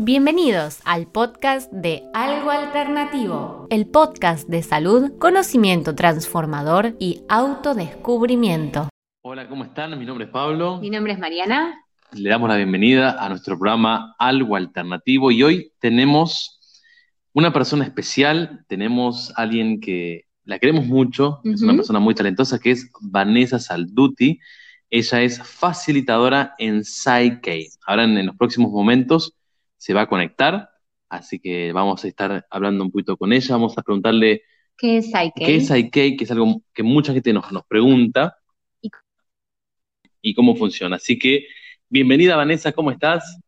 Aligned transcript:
Bienvenidos 0.00 0.78
al 0.84 1.08
podcast 1.08 1.72
de 1.72 2.04
Algo 2.14 2.52
Alternativo, 2.52 3.66
el 3.68 3.88
podcast 3.88 4.48
de 4.48 4.62
salud, 4.62 5.18
conocimiento 5.18 5.96
transformador 5.96 6.94
y 7.00 7.22
autodescubrimiento. 7.28 8.88
Hola, 9.22 9.48
¿cómo 9.48 9.64
están? 9.64 9.98
Mi 9.98 10.06
nombre 10.06 10.26
es 10.26 10.30
Pablo. 10.30 10.78
Mi 10.80 10.88
nombre 10.88 11.14
es 11.14 11.18
Mariana. 11.18 11.84
Le 12.12 12.30
damos 12.30 12.48
la 12.48 12.54
bienvenida 12.54 13.16
a 13.18 13.28
nuestro 13.28 13.58
programa 13.58 14.14
Algo 14.20 14.54
Alternativo 14.54 15.32
y 15.32 15.42
hoy 15.42 15.72
tenemos 15.80 16.60
una 17.32 17.52
persona 17.52 17.84
especial, 17.84 18.64
tenemos 18.68 19.32
a 19.36 19.42
alguien 19.42 19.80
que 19.80 20.26
la 20.44 20.60
queremos 20.60 20.86
mucho, 20.86 21.40
es 21.42 21.60
una 21.60 21.74
persona 21.74 21.98
muy 21.98 22.14
talentosa 22.14 22.60
que 22.60 22.70
es 22.70 22.88
Vanessa 23.00 23.58
Salduti. 23.58 24.38
Ella 24.90 25.22
es 25.22 25.42
facilitadora 25.42 26.54
en 26.56 26.84
Psyche. 26.84 27.66
Ahora 27.84 28.04
en, 28.04 28.24
los 28.24 28.36
próximos 28.36 28.70
momentos 28.70 29.34
se 29.78 29.94
va 29.94 30.02
a 30.02 30.08
conectar, 30.08 30.70
así 31.08 31.38
que 31.38 31.72
vamos 31.72 32.04
a 32.04 32.08
estar 32.08 32.46
hablando 32.50 32.84
un 32.84 32.90
poquito 32.90 33.16
con 33.16 33.32
ella, 33.32 33.54
vamos 33.54 33.78
a 33.78 33.82
preguntarle 33.82 34.42
¿Qué 34.76 34.98
es 34.98 35.06
Psyche? 35.06 35.32
¿Qué 35.34 35.56
es 35.56 35.66
Psyche? 35.68 36.16
Que 36.16 36.24
es 36.24 36.30
algo 36.30 36.62
que 36.72 36.82
mucha 36.82 37.12
gente 37.12 37.32
nos, 37.32 37.50
nos 37.50 37.64
pregunta 37.66 38.36
y 40.20 40.34
cómo 40.34 40.54
funciona. 40.54 40.96
Así 40.96 41.18
que, 41.18 41.46
bienvenida 41.88 42.36
Vanessa, 42.36 42.72
¿cómo 42.72 42.90
estás? 42.90 43.40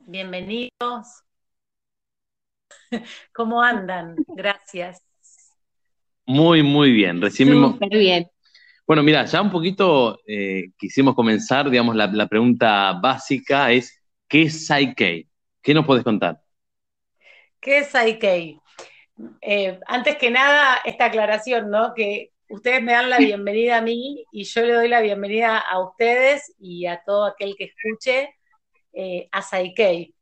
Bienvenidos. 0.00 1.22
¿Cómo 3.34 3.62
andan? 3.62 4.16
Gracias. 4.28 5.02
Muy, 6.26 6.62
muy 6.62 6.92
bien. 6.92 7.20
Recién 7.20 7.50
Súper 7.50 7.90
bien. 7.90 8.26
Bueno, 8.86 9.02
mira, 9.02 9.24
ya 9.26 9.42
un 9.42 9.50
poquito 9.50 10.18
eh, 10.26 10.70
quisimos 10.78 11.14
comenzar, 11.14 11.68
digamos, 11.68 11.94
la, 11.94 12.26
pregunta 12.26 12.94
básica 12.94 13.70
es, 13.70 13.97
¿qué 14.28 14.42
es 14.42 14.66
Psyche? 14.66 15.26
¿Qué 15.62 15.74
nos 15.74 15.86
puedes 15.86 16.04
contar? 16.04 16.40
¿Qué 17.60 17.78
es 17.78 17.88
Psyche? 17.88 18.60
Eh, 19.40 19.80
antes 19.86 20.16
que 20.16 20.30
nada, 20.30 20.80
esta 20.84 21.06
aclaración, 21.06 21.70
¿no? 21.70 21.92
Que 21.94 22.32
ustedes 22.48 22.82
me 22.82 22.92
dan 22.92 23.10
la 23.10 23.18
bienvenida 23.18 23.78
a 23.78 23.82
mí 23.82 24.24
y 24.30 24.44
yo 24.44 24.62
le 24.62 24.74
doy 24.74 24.88
la 24.88 25.00
bienvenida 25.00 25.58
a 25.58 25.80
ustedes 25.80 26.54
y 26.58 26.86
a 26.86 27.02
todo 27.04 27.24
aquel 27.24 27.56
que 27.56 27.64
escuche 27.64 28.34
eh, 28.92 29.28
a 29.32 29.42
Psyche. 29.42 30.14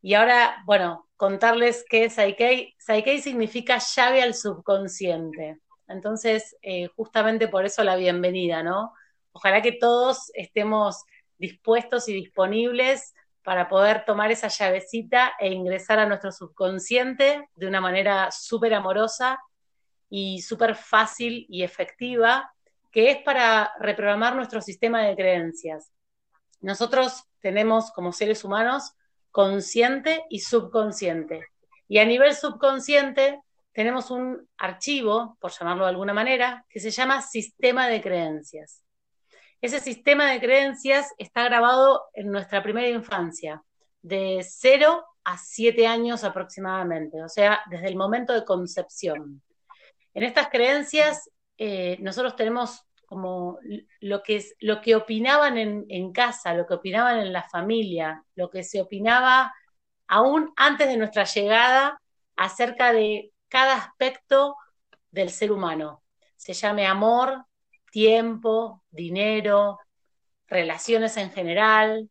Y 0.00 0.14
ahora, 0.14 0.62
bueno, 0.64 1.08
contarles 1.16 1.84
qué 1.88 2.04
es 2.04 2.14
Psyche. 2.14 2.74
Psyche 2.78 3.20
significa 3.20 3.78
llave 3.78 4.22
al 4.22 4.34
subconsciente. 4.34 5.58
Entonces, 5.88 6.56
eh, 6.62 6.88
justamente 6.96 7.48
por 7.48 7.64
eso 7.64 7.82
la 7.84 7.96
bienvenida, 7.96 8.62
¿no? 8.62 8.92
Ojalá 9.32 9.62
que 9.62 9.72
todos 9.72 10.30
estemos 10.34 11.04
dispuestos 11.38 12.08
y 12.08 12.14
disponibles 12.14 13.14
para 13.48 13.66
poder 13.66 14.04
tomar 14.04 14.30
esa 14.30 14.48
llavecita 14.48 15.32
e 15.40 15.48
ingresar 15.48 15.98
a 15.98 16.04
nuestro 16.04 16.30
subconsciente 16.30 17.48
de 17.56 17.66
una 17.66 17.80
manera 17.80 18.30
súper 18.30 18.74
amorosa 18.74 19.42
y 20.10 20.42
súper 20.42 20.74
fácil 20.74 21.46
y 21.48 21.62
efectiva, 21.62 22.52
que 22.92 23.10
es 23.10 23.22
para 23.22 23.72
reprogramar 23.80 24.36
nuestro 24.36 24.60
sistema 24.60 25.00
de 25.00 25.16
creencias. 25.16 25.90
Nosotros 26.60 27.24
tenemos 27.40 27.90
como 27.92 28.12
seres 28.12 28.44
humanos 28.44 28.92
consciente 29.30 30.26
y 30.28 30.40
subconsciente. 30.40 31.46
Y 31.88 32.00
a 32.00 32.04
nivel 32.04 32.34
subconsciente 32.34 33.40
tenemos 33.72 34.10
un 34.10 34.46
archivo, 34.58 35.38
por 35.40 35.52
llamarlo 35.52 35.84
de 35.84 35.90
alguna 35.92 36.12
manera, 36.12 36.66
que 36.68 36.80
se 36.80 36.90
llama 36.90 37.22
sistema 37.22 37.88
de 37.88 38.02
creencias. 38.02 38.82
Ese 39.60 39.80
sistema 39.80 40.30
de 40.30 40.40
creencias 40.40 41.12
está 41.18 41.42
grabado 41.44 42.04
en 42.14 42.30
nuestra 42.30 42.62
primera 42.62 42.88
infancia, 42.88 43.62
de 44.02 44.46
0 44.48 45.04
a 45.24 45.36
7 45.36 45.86
años 45.86 46.22
aproximadamente, 46.22 47.22
o 47.22 47.28
sea, 47.28 47.60
desde 47.68 47.88
el 47.88 47.96
momento 47.96 48.32
de 48.32 48.44
concepción. 48.44 49.42
En 50.14 50.22
estas 50.22 50.48
creencias, 50.48 51.28
eh, 51.56 51.96
nosotros 52.00 52.36
tenemos 52.36 52.84
como 53.06 53.58
lo 54.00 54.22
que, 54.22 54.36
es, 54.36 54.54
lo 54.60 54.80
que 54.80 54.94
opinaban 54.94 55.58
en, 55.58 55.86
en, 55.88 56.12
casa, 56.12 56.54
lo 56.54 56.66
que 56.66 56.74
opinaban 56.74 57.18
en 57.18 57.32
la 57.32 57.42
familia, 57.42 58.22
lo 58.34 58.50
que 58.50 58.62
se 58.62 58.80
opinaba 58.80 59.52
aún 60.06 60.52
antes 60.56 60.88
de 60.88 60.96
nuestra 60.98 61.24
llegada 61.24 62.00
acerca 62.36 62.92
de 62.92 63.32
cada 63.48 63.76
aspecto 63.76 64.56
del 65.10 65.30
ser 65.30 65.52
humano. 65.52 66.02
Se 66.36 66.52
llame 66.52 66.86
amor, 66.86 67.44
tiempo, 67.90 68.82
dinero, 68.90 69.78
relaciones 70.46 71.16
en 71.16 71.30
general, 71.30 72.10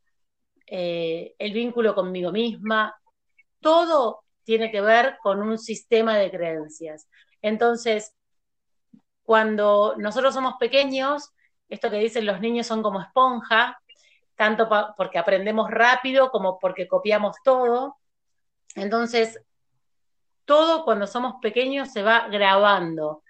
eh, 0.65 1.35
el 1.39 1.53
vínculo 1.53 1.95
conmigo 1.95 2.31
misma, 2.31 2.95
todo 3.61 4.23
tiene 4.43 4.71
que 4.71 4.81
ver 4.81 5.17
con 5.21 5.41
un 5.41 5.57
sistema 5.57 6.17
de 6.17 6.31
creencias. 6.31 7.07
Entonces, 7.41 8.13
cuando 9.23 9.95
nosotros 9.97 10.33
somos 10.33 10.55
pequeños, 10.59 11.33
esto 11.69 11.89
que 11.89 11.97
dicen 11.97 12.25
los 12.25 12.39
niños 12.39 12.67
son 12.67 12.81
como 12.81 13.01
esponja, 13.01 13.77
tanto 14.35 14.69
porque 14.95 15.17
aprendemos 15.17 15.69
rápido 15.69 16.29
como 16.29 16.59
porque 16.59 16.88
copiamos 16.88 17.35
todo. 17.44 17.97
Entonces, 18.75 19.41
todo 20.45 20.85
cuando 20.85 21.07
somos 21.07 21.35
pequeños 21.41 21.91
se 21.91 22.03
va 22.03 22.27
grabando. 22.29 23.23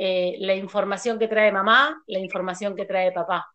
Eh, 0.00 0.36
la 0.38 0.54
información 0.54 1.18
que 1.18 1.26
trae 1.26 1.50
mamá, 1.50 2.00
la 2.06 2.20
información 2.20 2.76
que 2.76 2.84
trae 2.84 3.10
papá. 3.10 3.46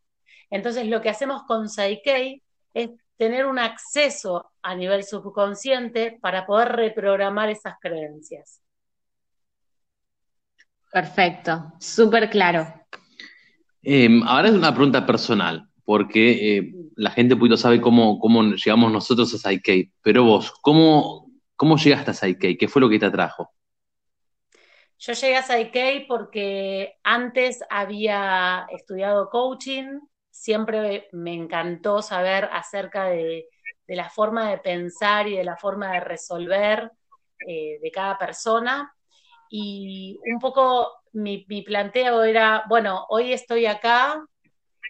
Entonces 0.49 0.85
lo 0.87 1.01
que 1.01 1.09
hacemos 1.09 1.43
con 1.43 1.69
Psyche 1.69 2.43
es 2.73 2.89
tener 3.17 3.45
un 3.45 3.59
acceso 3.59 4.51
a 4.61 4.75
nivel 4.75 5.05
subconsciente 5.05 6.17
para 6.21 6.45
poder 6.45 6.73
reprogramar 6.73 7.49
esas 7.49 7.75
creencias. 7.79 8.61
Perfecto, 10.91 11.71
súper 11.79 12.29
claro. 12.29 12.67
Em, 13.81 14.21
ahora 14.23 14.49
es 14.49 14.53
una 14.53 14.73
pregunta 14.73 15.05
personal, 15.05 15.67
porque 15.85 16.57
eh, 16.57 16.73
la 16.95 17.11
gente 17.11 17.35
poquito 17.35 17.57
sabe 17.57 17.79
cómo, 17.79 18.19
cómo 18.19 18.43
llegamos 18.43 18.91
nosotros 18.91 19.33
a 19.33 19.37
Psyche, 19.37 19.91
pero 20.01 20.23
vos, 20.25 20.51
¿cómo, 20.61 21.23
¿Cómo 21.63 21.77
llegaste 21.77 22.11
a 22.11 22.13
Psyche? 22.13 22.57
¿Qué 22.57 22.67
fue 22.67 22.81
lo 22.81 22.89
que 22.89 22.99
te 22.99 23.05
atrajo? 23.05 23.51
Yo 25.05 25.11
llegué 25.11 25.35
a 25.35 25.43
Psyche 25.43 26.05
porque 26.07 26.97
antes 27.03 27.61
había 27.69 28.65
estudiado 28.71 29.29
coaching, 29.29 29.99
siempre 30.29 31.09
me 31.11 31.33
encantó 31.33 32.01
saber 32.01 32.47
acerca 32.53 33.07
de, 33.07 33.49
la 33.87 34.09
forma 34.09 34.49
de 34.49 34.59
pensar 34.59 35.27
y 35.27 35.35
de 35.35 35.43
la 35.43 35.57
forma 35.57 35.91
de 35.91 35.99
resolver 35.99 36.89
eh, 37.45 37.79
de 37.81 37.91
cada 37.91 38.17
persona. 38.17 38.95
Y 39.49 40.17
un 40.33 40.39
poco 40.39 40.89
mi, 41.11 41.45
mi 41.49 41.63
planteo 41.63 42.23
era, 42.23 42.63
bueno, 42.69 43.05
hoy 43.09 43.33
estoy 43.33 43.65
acá 43.65 44.25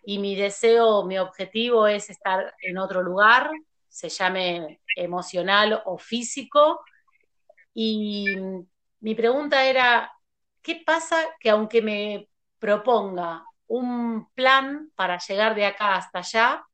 y 0.06 0.20
mi 0.20 0.36
deseo, 0.36 1.06
mi 1.06 1.18
objetivo 1.18 1.88
es 1.88 2.12
estar 2.12 2.54
en 2.62 2.78
otro 2.78 3.02
lugar, 3.02 3.50
se 3.90 4.10
llame 4.10 4.80
emocional 4.96 5.82
o 5.86 5.98
físico. 5.98 6.82
Y 7.74 8.28
mi 9.04 9.16
pregunta 9.16 9.66
era, 9.66 10.10
¿qué 10.62 10.82
pasa 10.86 11.18
que 11.38 11.50
aunque 11.50 11.82
me 11.82 12.30
proponga 12.58 13.46
un 13.68 14.32
plan 14.34 14.92
para 14.96 15.20
llegar 15.20 15.56
de 15.56 15.66
acá 15.66 15.96
hasta 15.96 16.20
allá, 16.20 16.66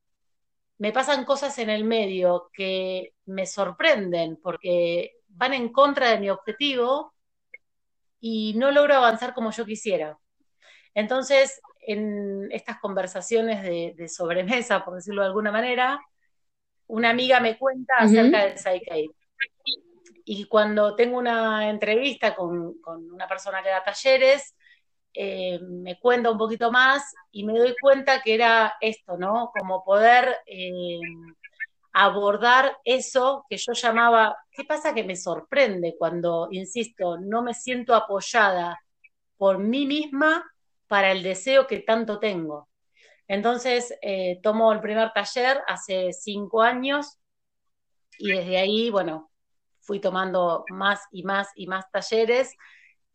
me 0.78 0.94
pasan 0.94 1.26
cosas 1.26 1.58
en 1.58 1.72
el 1.72 1.84
medio 1.86 2.52
que 2.54 3.16
me 3.26 3.48
sorprenden 3.48 4.38
porque 4.44 5.14
van 5.28 5.56
en 5.56 5.70
contra 5.70 6.12
de 6.12 6.20
mi 6.20 6.30
objetivo 6.30 7.16
y 8.20 8.54
no 8.58 8.70
logro 8.70 8.94
avanzar 8.94 9.34
como 9.34 9.50
yo 9.50 9.66
quisiera. 9.66 10.16
Entonces, 10.94 11.60
en 11.82 12.48
estas 12.52 12.80
conversaciones 12.80 13.64
de, 13.64 13.96
de 13.98 14.08
sobremesa, 14.08 14.86
por 14.86 14.94
decirlo 14.94 15.24
de 15.24 15.30
alguna 15.30 15.52
manera, 15.52 16.00
una 16.86 17.10
amiga 17.10 17.40
me 17.40 17.58
cuenta 17.58 17.96
acerca 17.98 18.46
del 18.46 18.58
Psyche. 18.60 19.10
Y 20.32 20.46
cuando 20.46 20.96
tengo 20.96 21.18
una 21.18 21.72
entrevista 21.72 22.36
con, 22.36 22.76
una 22.86 23.28
persona 23.28 23.64
que 23.64 23.70
da 23.70 23.84
talleres, 23.84 24.56
eh, 25.12 25.58
me 25.60 26.00
cuenta 26.00 26.30
un 26.30 26.38
poquito 26.38 26.72
más 26.72 27.16
y 27.32 27.44
me 27.44 27.58
doy 27.58 27.76
cuenta 27.82 28.22
que 28.22 28.36
era 28.36 28.76
esto, 28.80 29.18
¿no? 29.18 29.50
Como 29.52 29.84
poder 29.84 30.38
eh, 30.46 31.00
abordar 31.94 32.78
eso 32.86 33.44
que 33.50 33.58
yo 33.58 33.74
llamaba, 33.74 34.38
¿qué 34.52 34.66
pasa 34.66 34.94
que 34.94 35.04
me 35.04 35.16
sorprende 35.16 35.96
cuando, 35.98 36.48
insisto, 36.52 37.18
no 37.18 37.42
me 37.42 37.56
siento 37.56 37.96
apoyada 37.96 38.80
por 39.36 39.58
mí 39.58 39.88
misma 39.88 40.46
para 40.88 41.12
el 41.12 41.24
deseo 41.24 41.66
que 41.66 41.80
tanto 41.80 42.20
tengo? 42.20 42.70
Entonces, 43.28 43.98
eh, 44.04 44.40
tomo 44.44 44.72
el 44.74 44.80
primer 44.80 45.12
taller 45.12 45.64
hace 45.68 46.14
cinco 46.14 46.62
años 46.62 47.18
y 48.20 48.32
desde 48.32 48.60
ahí, 48.60 48.92
bueno, 48.92 49.30
fui 49.90 50.00
tomando 50.00 50.66
más 50.70 51.02
y 51.12 51.24
más 51.24 51.48
y 51.56 51.66
más 51.66 51.90
talleres 51.90 52.56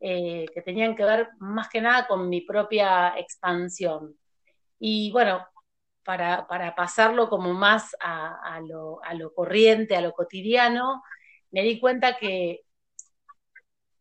eh, 0.00 0.44
que 0.52 0.60
tenían 0.60 0.96
que 0.96 1.04
ver 1.04 1.28
más 1.38 1.68
que 1.68 1.80
nada 1.80 2.08
con 2.08 2.28
mi 2.28 2.40
propia 2.40 3.16
expansión. 3.16 4.18
Y 4.80 5.12
bueno, 5.12 5.46
para, 6.02 6.74
pasarlo 6.74 7.30
como 7.30 7.52
más 7.54 7.94
a, 8.00 8.60
lo, 8.66 9.00
a 9.04 9.14
lo 9.14 9.32
corriente, 9.32 9.94
a 9.94 10.00
lo 10.00 10.12
cotidiano, 10.12 11.00
me 11.52 11.62
di 11.62 11.78
cuenta 11.78 12.16
que 12.16 12.62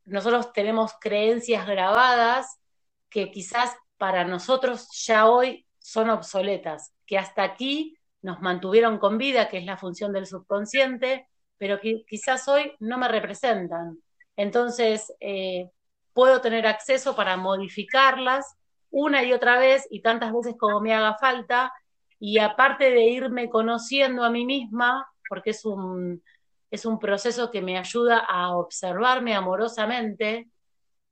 nosotros 0.05 0.51
tenemos 0.51 0.93
creencias 0.99 1.67
grabadas 1.67 2.59
que 3.07 3.29
quizás 3.29 3.71
para 3.99 4.25
nosotros 4.25 4.87
ya 5.05 5.29
hoy 5.29 5.67
son 5.77 6.09
obsoletas, 6.09 6.91
que 7.05 7.19
hasta 7.19 7.43
aquí 7.43 7.99
nos 8.23 8.41
mantuvieron 8.41 8.97
con 8.97 9.19
vida, 9.19 9.47
que 9.47 9.59
es 9.59 9.65
la 9.65 9.77
función 9.77 10.11
del 10.11 10.25
subconsciente, 10.25 11.27
pero 11.63 11.79
que 11.79 12.03
quizás 12.05 12.45
hoy 12.49 12.73
no 12.81 12.97
me 12.97 13.07
representan. 13.07 13.97
Entonces, 14.35 15.13
eh, 15.21 15.69
puedo 16.11 16.41
tener 16.41 16.67
acceso 16.67 17.15
para 17.15 17.37
modificarlas 17.37 18.57
una 18.89 19.23
y 19.23 19.31
otra 19.31 19.57
vez 19.57 19.87
y 19.89 20.01
tantas 20.01 20.33
veces 20.33 20.55
como 20.59 20.81
me 20.81 20.93
haga 20.93 21.15
falta, 21.17 21.71
y 22.19 22.39
aparte 22.39 22.91
de 22.91 23.05
irme 23.05 23.49
conociendo 23.49 24.25
a 24.25 24.29
mí 24.29 24.45
misma, 24.45 25.07
porque 25.29 25.51
es 25.51 25.63
un, 25.63 26.21
es 26.69 26.85
un 26.85 26.99
proceso 26.99 27.49
que 27.49 27.61
me 27.61 27.77
ayuda 27.77 28.17
a 28.17 28.57
observarme 28.57 29.33
amorosamente 29.33 30.49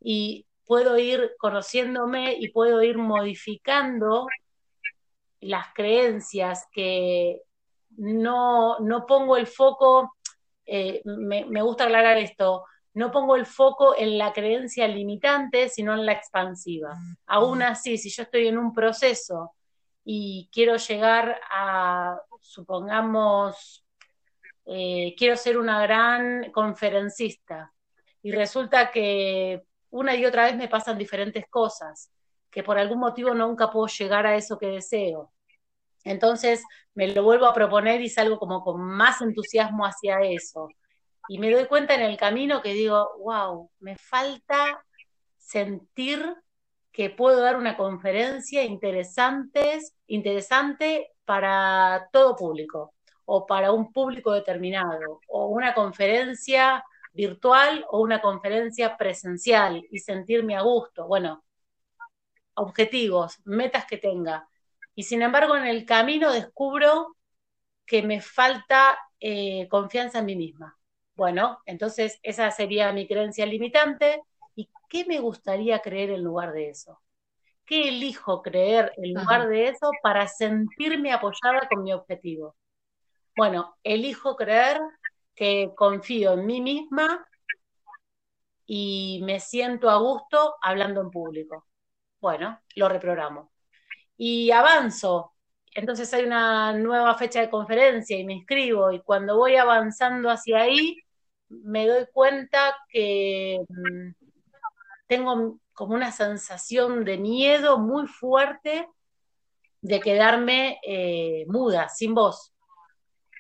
y 0.02 0.46
puedo 0.66 0.98
ir 0.98 1.32
conociéndome 1.40 2.36
y 2.38 2.50
puedo 2.50 2.84
ir 2.84 2.98
modificando 2.98 4.28
las 5.40 5.68
creencias 5.74 6.68
que 6.74 7.40
no, 7.98 8.80
no 8.80 9.06
pongo 9.06 9.38
el 9.38 9.48
foco, 9.48 10.14
eh, 10.66 11.02
me, 11.06 11.46
me 11.46 11.62
gusta 11.62 11.86
aclarar 11.86 12.18
esto, 12.18 12.66
no 12.94 13.12
pongo 13.12 13.36
el 13.36 13.46
foco 13.46 13.96
en 13.98 14.18
la 14.18 14.34
creencia 14.34 14.88
limitante, 14.88 15.70
sino 15.70 15.94
en 15.94 16.06
la 16.06 16.12
expansiva. 16.12 16.94
Aún 17.26 17.62
así, 17.62 17.98
si 17.98 18.10
yo 18.10 18.24
estoy 18.24 18.48
en 18.48 18.58
un 18.58 18.74
proceso 18.74 19.54
y 20.04 20.50
quiero 20.52 20.76
llegar 20.76 21.40
a, 21.50 22.20
supongamos, 22.42 23.86
eh, 24.66 25.16
quiero 25.18 25.38
ser 25.38 25.58
una 25.58 25.82
gran 25.82 26.52
conferencista 26.52 27.72
y 28.22 28.32
resulta 28.32 28.92
que 28.92 29.64
una 29.90 30.16
y 30.16 30.26
otra 30.26 30.46
vez 30.46 30.56
me 30.56 30.68
pasan 30.68 30.98
diferentes 30.98 31.46
cosas, 31.50 32.12
que 32.50 32.64
por 32.64 32.78
algún 32.78 33.00
motivo 33.00 33.34
nunca 33.34 33.70
puedo 33.72 33.88
llegar 33.88 34.26
a 34.26 34.36
eso 34.36 34.58
que 34.58 34.68
deseo. 34.68 35.32
Entonces 36.04 36.64
me 36.94 37.08
lo 37.08 37.24
vuelvo 37.24 37.46
a 37.46 37.54
proponer 37.54 38.02
y 38.02 38.10
salgo 38.10 38.40
como 38.40 38.64
con 38.64 38.82
más 38.82 39.22
entusiasmo 39.22 39.86
hacia 39.86 40.22
eso. 40.22 40.70
Y 41.28 41.40
me 41.40 41.52
doy 41.52 41.66
cuenta 41.66 41.96
en 41.96 42.02
el 42.02 42.18
camino 42.18 42.62
que 42.62 42.74
digo, 42.74 43.12
wow, 43.20 43.70
me 43.80 43.96
falta 43.98 44.84
sentir 45.38 46.36
que 46.92 47.10
puedo 47.10 47.42
dar 47.42 47.58
una 47.58 47.78
conferencia 47.78 48.64
interesante, 48.64 49.80
interesante 50.08 51.12
para 51.26 52.10
todo 52.12 52.36
público 52.36 52.94
o 53.26 53.46
para 53.46 53.72
un 53.72 53.94
público 53.94 54.34
determinado, 54.34 55.22
o 55.28 55.48
una 55.48 55.74
conferencia 55.74 56.84
virtual 57.14 57.86
o 57.90 58.02
una 58.02 58.22
conferencia 58.22 58.98
presencial 58.98 59.84
y 59.90 60.00
sentirme 60.00 60.56
a 60.56 60.62
gusto. 60.62 61.08
Bueno, 61.08 61.44
objetivos, 62.56 63.40
metas 63.46 63.86
que 63.86 63.98
tenga. 63.98 64.48
Y 64.96 65.04
sin 65.04 65.22
embargo, 65.22 65.56
en 65.56 65.66
el 65.66 65.86
camino 65.86 66.32
descubro 66.32 67.16
que 67.86 68.04
me 68.04 68.22
falta 68.22 68.98
eh, 69.20 69.68
confianza 69.70 70.20
en 70.20 70.26
mí 70.26 70.36
misma. 70.36 70.78
Bueno, 71.16 71.60
entonces 71.66 72.20
esa 72.24 72.50
sería 72.52 72.92
mi 72.92 73.08
creencia 73.08 73.46
limitante. 73.46 74.22
¿Y 74.56 74.70
qué 74.90 75.06
me 75.06 75.20
gustaría 75.20 75.80
creer 75.80 76.12
en 76.12 76.24
lugar 76.24 76.54
de 76.54 76.70
eso? 76.70 77.00
¿Qué 77.66 77.90
elijo 77.90 78.42
creer 78.42 78.92
en 78.98 79.14
lugar 79.14 79.48
de 79.48 79.70
eso 79.70 79.92
para 80.02 80.28
sentirme 80.28 81.14
apoyada 81.14 81.68
con 81.70 81.84
mi 81.84 81.94
objetivo? 81.94 82.56
Bueno, 83.36 83.78
elijo 83.84 84.36
creer 84.36 84.80
que 85.36 85.72
confío 85.76 86.34
en 86.34 86.46
mí 86.46 86.62
misma 86.62 87.26
y 88.66 89.22
me 89.24 89.40
siento 89.40 89.90
a 89.90 89.98
gusto 89.98 90.56
hablando 90.62 91.02
en 91.02 91.12
público. 91.12 91.68
Bueno, 92.20 92.62
lo 92.76 92.90
reprogramo. 92.90 93.51
Y 94.24 94.52
avanzo. 94.52 95.34
Entonces 95.74 96.14
hay 96.14 96.26
una 96.26 96.74
nueva 96.74 97.16
fecha 97.16 97.42
de 97.42 97.50
conferencia 97.50 98.20
y 98.20 98.24
me 98.24 98.34
inscribo 98.34 98.92
y 98.92 99.02
cuando 99.02 99.36
voy 99.36 99.56
avanzando 99.56 100.30
hacia 100.30 100.60
ahí, 100.60 100.96
me 101.50 101.88
doy 101.88 102.06
cuenta 102.14 102.76
que 102.88 103.62
mm, 103.68 104.12
tengo 105.08 105.60
como 105.74 105.96
una 105.96 106.12
sensación 106.12 107.04
de 107.04 107.18
miedo 107.18 107.80
muy 107.80 108.06
fuerte 108.06 108.88
de 109.82 110.00
quedarme 110.00 110.80
eh, 110.86 111.46
muda, 111.48 111.90
sin 111.90 112.14
voz. 112.14 112.54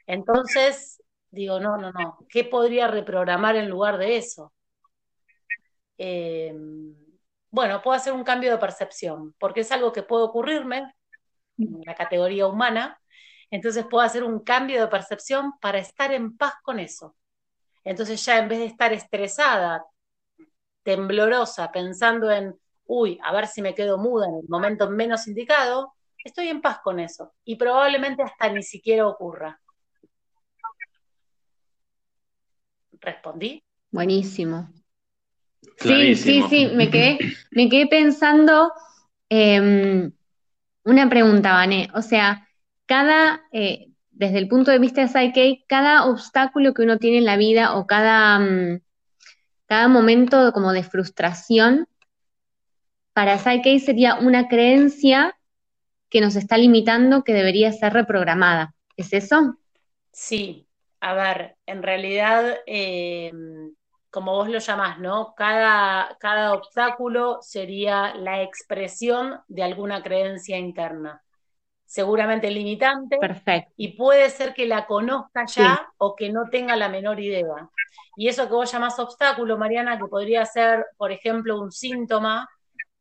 Entonces, 0.07 1.03
digo, 1.29 1.59
no, 1.59 1.77
no, 1.77 1.91
no, 1.91 2.17
¿qué 2.27 2.43
podría 2.43 2.87
reprogramar 2.87 3.55
en 3.55 3.69
lugar 3.69 3.99
de 3.99 4.17
eso? 4.17 4.51
Eh, 5.99 6.55
bueno, 7.51 7.81
puedo 7.81 7.95
hacer 7.95 8.13
un 8.13 8.23
cambio 8.23 8.49
de 8.51 8.57
percepción, 8.57 9.35
porque 9.37 9.61
es 9.61 9.71
algo 9.71 9.91
que 9.91 10.03
puede 10.03 10.23
ocurrirme 10.23 10.93
en 11.57 11.81
la 11.85 11.95
categoría 11.95 12.47
humana, 12.47 12.99
entonces 13.51 13.85
puedo 13.85 14.03
hacer 14.03 14.23
un 14.23 14.39
cambio 14.39 14.79
de 14.81 14.87
percepción 14.87 15.53
para 15.59 15.77
estar 15.77 16.13
en 16.13 16.37
paz 16.37 16.53
con 16.63 16.79
eso. 16.79 17.15
Entonces 17.83 18.23
ya 18.25 18.39
en 18.39 18.47
vez 18.47 18.59
de 18.59 18.65
estar 18.65 18.93
estresada, 18.93 19.85
temblorosa, 20.83 21.71
pensando 21.71 22.31
en, 22.31 22.55
uy, 22.85 23.19
a 23.21 23.33
ver 23.33 23.47
si 23.47 23.61
me 23.61 23.75
quedo 23.75 23.97
muda 23.97 24.27
en 24.27 24.35
el 24.35 24.49
momento 24.49 24.89
menos 24.89 25.27
indicado, 25.27 25.93
estoy 26.23 26.47
en 26.47 26.61
paz 26.61 26.79
con 26.81 26.99
eso 26.99 27.33
y 27.43 27.57
probablemente 27.57 28.23
hasta 28.23 28.49
ni 28.49 28.63
siquiera 28.63 29.07
ocurra. 29.07 29.59
¿Respondí? 32.99 33.63
Buenísimo. 33.89 34.69
Sí, 35.77 36.15
sí, 36.15 36.43
sí, 36.49 36.69
me 36.73 36.89
quedé, 36.89 37.17
me 37.51 37.69
quedé 37.69 37.87
pensando 37.87 38.71
em, 39.29 40.11
una 40.83 41.09
pregunta, 41.09 41.53
Vané. 41.53 41.89
O 41.93 42.01
sea, 42.01 42.47
cada, 42.85 43.41
eh, 43.51 43.87
desde 44.11 44.37
el 44.37 44.47
punto 44.47 44.71
de 44.71 44.79
vista 44.79 45.01
de 45.01 45.07
Psyche, 45.07 45.63
cada 45.67 46.05
obstáculo 46.05 46.73
que 46.73 46.83
uno 46.83 46.97
tiene 46.97 47.19
en 47.19 47.25
la 47.25 47.37
vida 47.37 47.75
o 47.75 47.87
cada, 47.87 48.39
mm, 48.39 48.81
cada 49.65 49.87
momento 49.87 50.51
como 50.53 50.73
de 50.73 50.83
frustración, 50.83 51.87
para 53.13 53.37
Psyche 53.37 53.79
sería 53.79 54.15
una 54.15 54.47
creencia 54.47 55.35
que 56.09 56.21
nos 56.21 56.35
está 56.35 56.57
limitando 56.57 57.23
que 57.23 57.33
debería 57.33 57.71
ser 57.71 57.93
reprogramada. 57.93 58.75
¿Es 58.97 59.13
eso? 59.13 59.57
Sí, 60.11 60.67
a 60.99 61.13
ver, 61.13 61.55
en 61.65 61.81
realidad, 61.83 62.57
eh, 62.67 63.31
como 64.11 64.33
vos 64.33 64.49
lo 64.49 64.59
llamás, 64.59 64.99
¿no? 64.99 65.33
Cada, 65.35 66.17
cada 66.19 66.53
obstáculo 66.53 67.39
sería 67.41 68.13
la 68.15 68.43
expresión 68.43 69.41
de 69.47 69.63
alguna 69.63 70.03
creencia 70.03 70.57
interna 70.57 71.23
seguramente 71.91 72.49
limitante. 72.49 73.17
Perfecto. 73.17 73.73
Y 73.75 73.97
puede 73.97 74.29
ser 74.29 74.53
que 74.53 74.65
la 74.65 74.85
conozca 74.85 75.45
ya 75.45 75.91
o 75.97 76.15
que 76.15 76.29
no 76.29 76.49
tenga 76.49 76.77
la 76.77 76.87
menor 76.87 77.19
idea. 77.19 77.69
Y 78.15 78.29
eso 78.29 78.47
que 78.47 78.53
vos 78.53 78.71
llamás 78.71 78.97
obstáculo, 78.97 79.57
Mariana, 79.57 79.97
que 79.97 80.05
podría 80.05 80.45
ser, 80.45 80.85
por 80.95 81.11
ejemplo, 81.11 81.59
un 81.59 81.69
síntoma, 81.69 82.47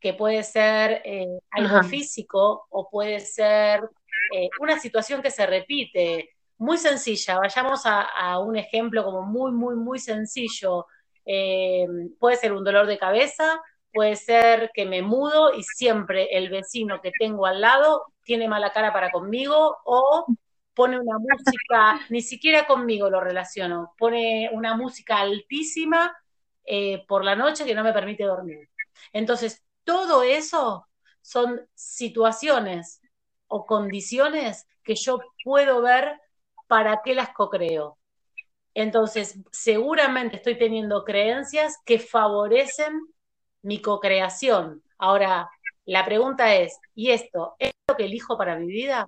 que 0.01 0.15
puede 0.15 0.43
ser 0.43 1.03
eh, 1.05 1.39
algo 1.53 1.85
físico 1.85 2.67
o 2.69 2.91
puede 2.91 3.21
ser 3.21 3.89
eh, 4.35 4.49
una 4.59 4.77
situación 4.81 5.23
que 5.23 5.31
se 5.31 5.47
repite. 5.47 6.31
Muy 6.59 6.77
sencilla, 6.77 7.39
vayamos 7.39 7.83
a, 7.85 8.39
un 8.41 8.57
ejemplo 8.57 9.05
como 9.05 9.23
muy, 9.23 9.53
muy, 9.53 9.77
muy 9.77 10.01
sencillo. 10.01 10.87
Eh, 11.33 11.87
puede 12.19 12.35
ser 12.35 12.53
un 12.53 12.65
dolor 12.65 12.89
de 12.89 12.99
cabeza, 12.99 13.63
puede 13.93 14.17
ser 14.17 14.73
que 14.75 14.85
me 14.85 15.01
mudo 15.01 15.55
y 15.55 15.63
siempre 15.63 16.27
el 16.37 16.51
vecino 16.51 17.01
que 17.01 17.13
tengo 17.17 17.47
al 17.47 17.61
lado 17.61 18.07
tiene 18.25 18.49
mala 18.49 18.73
cara 18.73 18.93
para 18.93 19.13
conmigo 19.13 19.77
o 19.85 20.27
pone 20.75 20.99
una 20.99 21.19
música, 21.19 22.01
ni 22.11 22.21
siquiera 22.21 22.67
conmigo 22.67 23.09
lo 23.11 23.21
relaciono, 23.21 23.95
pone 23.97 24.51
una 24.53 24.75
música 24.77 25.21
altísima 25.21 26.17
eh, 26.65 27.05
por 27.07 27.25
la 27.25 27.37
noche 27.37 27.65
que 27.65 27.77
no 27.77 27.85
me 27.85 27.93
permite 27.93 28.25
dormir. 28.25 28.69
Entonces, 29.13 29.63
todo 29.85 30.25
eso 30.25 30.89
son 31.23 31.61
situaciones 31.75 33.01
o 33.47 33.67
condiciones 33.67 34.67
que 34.83 34.97
yo 34.97 35.21
puedo 35.45 35.81
ver 35.81 36.21
para 36.67 37.03
qué 37.05 37.15
las 37.15 37.31
co-creo. 37.31 38.00
Entonces, 38.81 39.39
seguramente 39.51 40.37
estoy 40.37 40.57
teniendo 40.57 41.05
creencias 41.05 41.77
que 41.85 41.99
favorecen 41.99 43.01
mi 43.63 43.81
co-creación. 43.83 44.83
Ahora, 44.99 45.51
la 45.85 46.05
pregunta 46.05 46.55
es, 46.55 46.79
¿y 46.95 47.11
esto 47.11 47.57
es 47.59 47.73
lo 47.89 47.97
que 47.97 48.05
elijo 48.05 48.39
para 48.39 48.57
mi 48.57 48.67
vida? 48.67 49.07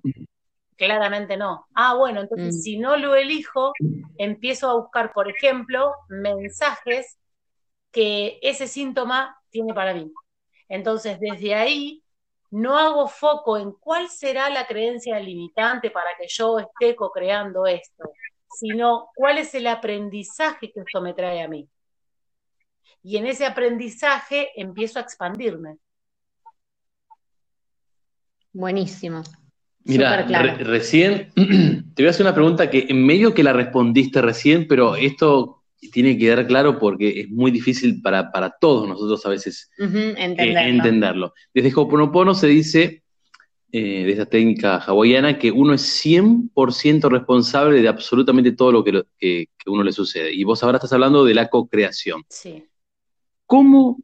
Claramente 0.75 1.37
no. 1.37 1.65
Ah, 1.73 1.95
bueno, 1.95 2.21
entonces 2.21 2.57
mm. 2.57 2.59
si 2.59 2.77
no 2.77 2.97
lo 2.97 3.15
elijo, 3.15 3.73
empiezo 4.17 4.69
a 4.69 4.75
buscar, 4.75 5.11
por 5.13 5.29
ejemplo, 5.29 5.93
mensajes 6.09 7.17
que 7.91 8.39
ese 8.41 8.67
síntoma 8.67 9.39
tiene 9.49 9.73
para 9.73 9.93
mí. 9.93 10.11
Entonces, 10.67 11.19
desde 11.19 11.55
ahí 11.55 12.03
no 12.51 12.77
hago 12.77 13.07
foco 13.07 13.57
en 13.57 13.71
cuál 13.71 14.09
será 14.09 14.49
la 14.49 14.67
creencia 14.67 15.19
limitante 15.19 15.89
para 15.89 16.09
que 16.19 16.27
yo 16.27 16.59
esté 16.59 16.95
co-creando 16.95 17.65
esto, 17.65 18.11
sino 18.59 19.09
cuál 19.15 19.37
es 19.37 19.53
el 19.55 19.67
aprendizaje 19.67 20.71
que 20.71 20.81
esto 20.81 21.01
me 21.01 21.13
trae 21.13 21.41
a 21.41 21.47
mí. 21.47 21.67
Y 23.03 23.17
en 23.17 23.25
ese 23.25 23.45
aprendizaje 23.45 24.49
empiezo 24.55 24.99
a 24.99 25.01
expandirme. 25.01 25.77
Buenísimo. 28.53 29.23
Mira, 29.85 30.23
recién 30.59 31.31
te 31.35 32.03
voy 32.03 32.07
a 32.07 32.09
hacer 32.11 32.25
una 32.25 32.35
pregunta 32.35 32.69
que 32.69 32.85
en 32.87 33.05
medio 33.05 33.33
que 33.33 33.43
la 33.43 33.51
respondiste 33.51 34.21
recién, 34.21 34.67
pero 34.67 34.95
esto 34.95 35.63
tiene 35.91 36.13
que 36.13 36.25
quedar 36.25 36.47
claro 36.47 36.79
porque 36.79 37.21
es 37.21 37.29
muy 37.29 37.51
difícil 37.51 38.01
para, 38.01 38.31
todos 38.61 38.87
nosotros 38.87 39.25
a 39.25 39.29
veces 39.29 39.69
eh, 39.77 40.15
entenderlo. 40.17 40.61
entenderlo. 40.61 41.33
Desde 41.53 41.73
Hoponopono 41.75 42.33
se 42.33 42.47
dice, 42.47 43.02
eh, 43.75 44.03
de 44.05 44.11
esta 44.11 44.27
técnica 44.27 44.77
hawaiana, 44.77 45.39
que 45.39 45.49
uno 45.51 45.73
es 45.73 46.05
100% 46.05 47.09
responsable 47.09 47.81
de 47.81 47.87
absolutamente 47.87 48.51
todo 48.51 48.71
lo 48.71 48.83
que, 48.83 49.03
que, 49.17 49.47
uno 49.65 49.83
le 49.83 49.91
sucede. 49.91 50.31
Y 50.31 50.43
vos 50.43 50.63
ahora 50.63 50.77
estás 50.77 50.93
hablando 50.93 51.25
de 51.25 51.33
la 51.33 51.49
co-creación. 51.49 52.23
Sí. 52.29 52.63
¿Cómo, 53.47 53.99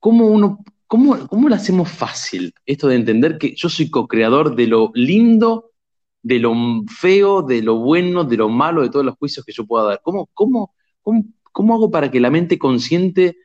cómo 0.00 0.26
uno 0.26 0.64
¿Cómo, 0.88 1.28
¿Cómo 1.28 1.48
lo 1.48 1.54
hacemos 1.54 1.90
fácil 1.90 2.52
esto 2.66 2.88
de 2.88 2.96
entender 2.96 3.38
que 3.38 3.54
yo 3.54 3.68
soy 3.68 3.88
co-creador 3.88 4.56
de 4.56 4.66
lo 4.66 4.90
lindo, 4.94 5.70
de 6.22 6.40
lo 6.40 6.52
feo, 6.86 7.40
de 7.40 7.62
lo 7.62 7.76
bueno, 7.76 8.24
de 8.24 8.36
lo 8.36 8.48
malo, 8.48 8.82
de 8.82 8.90
todos 8.90 9.06
los 9.06 9.16
juicios 9.16 9.46
que 9.46 9.52
yo 9.52 9.64
pueda 9.64 9.84
dar? 9.84 10.00
¿Cómo, 10.02 10.28
cómo, 10.34 10.74
cómo, 11.52 11.74
hago 11.74 11.90
para 11.90 12.10
que 12.10 12.18
la 12.18 12.30
mente 12.30 12.58
consciente 12.58 13.36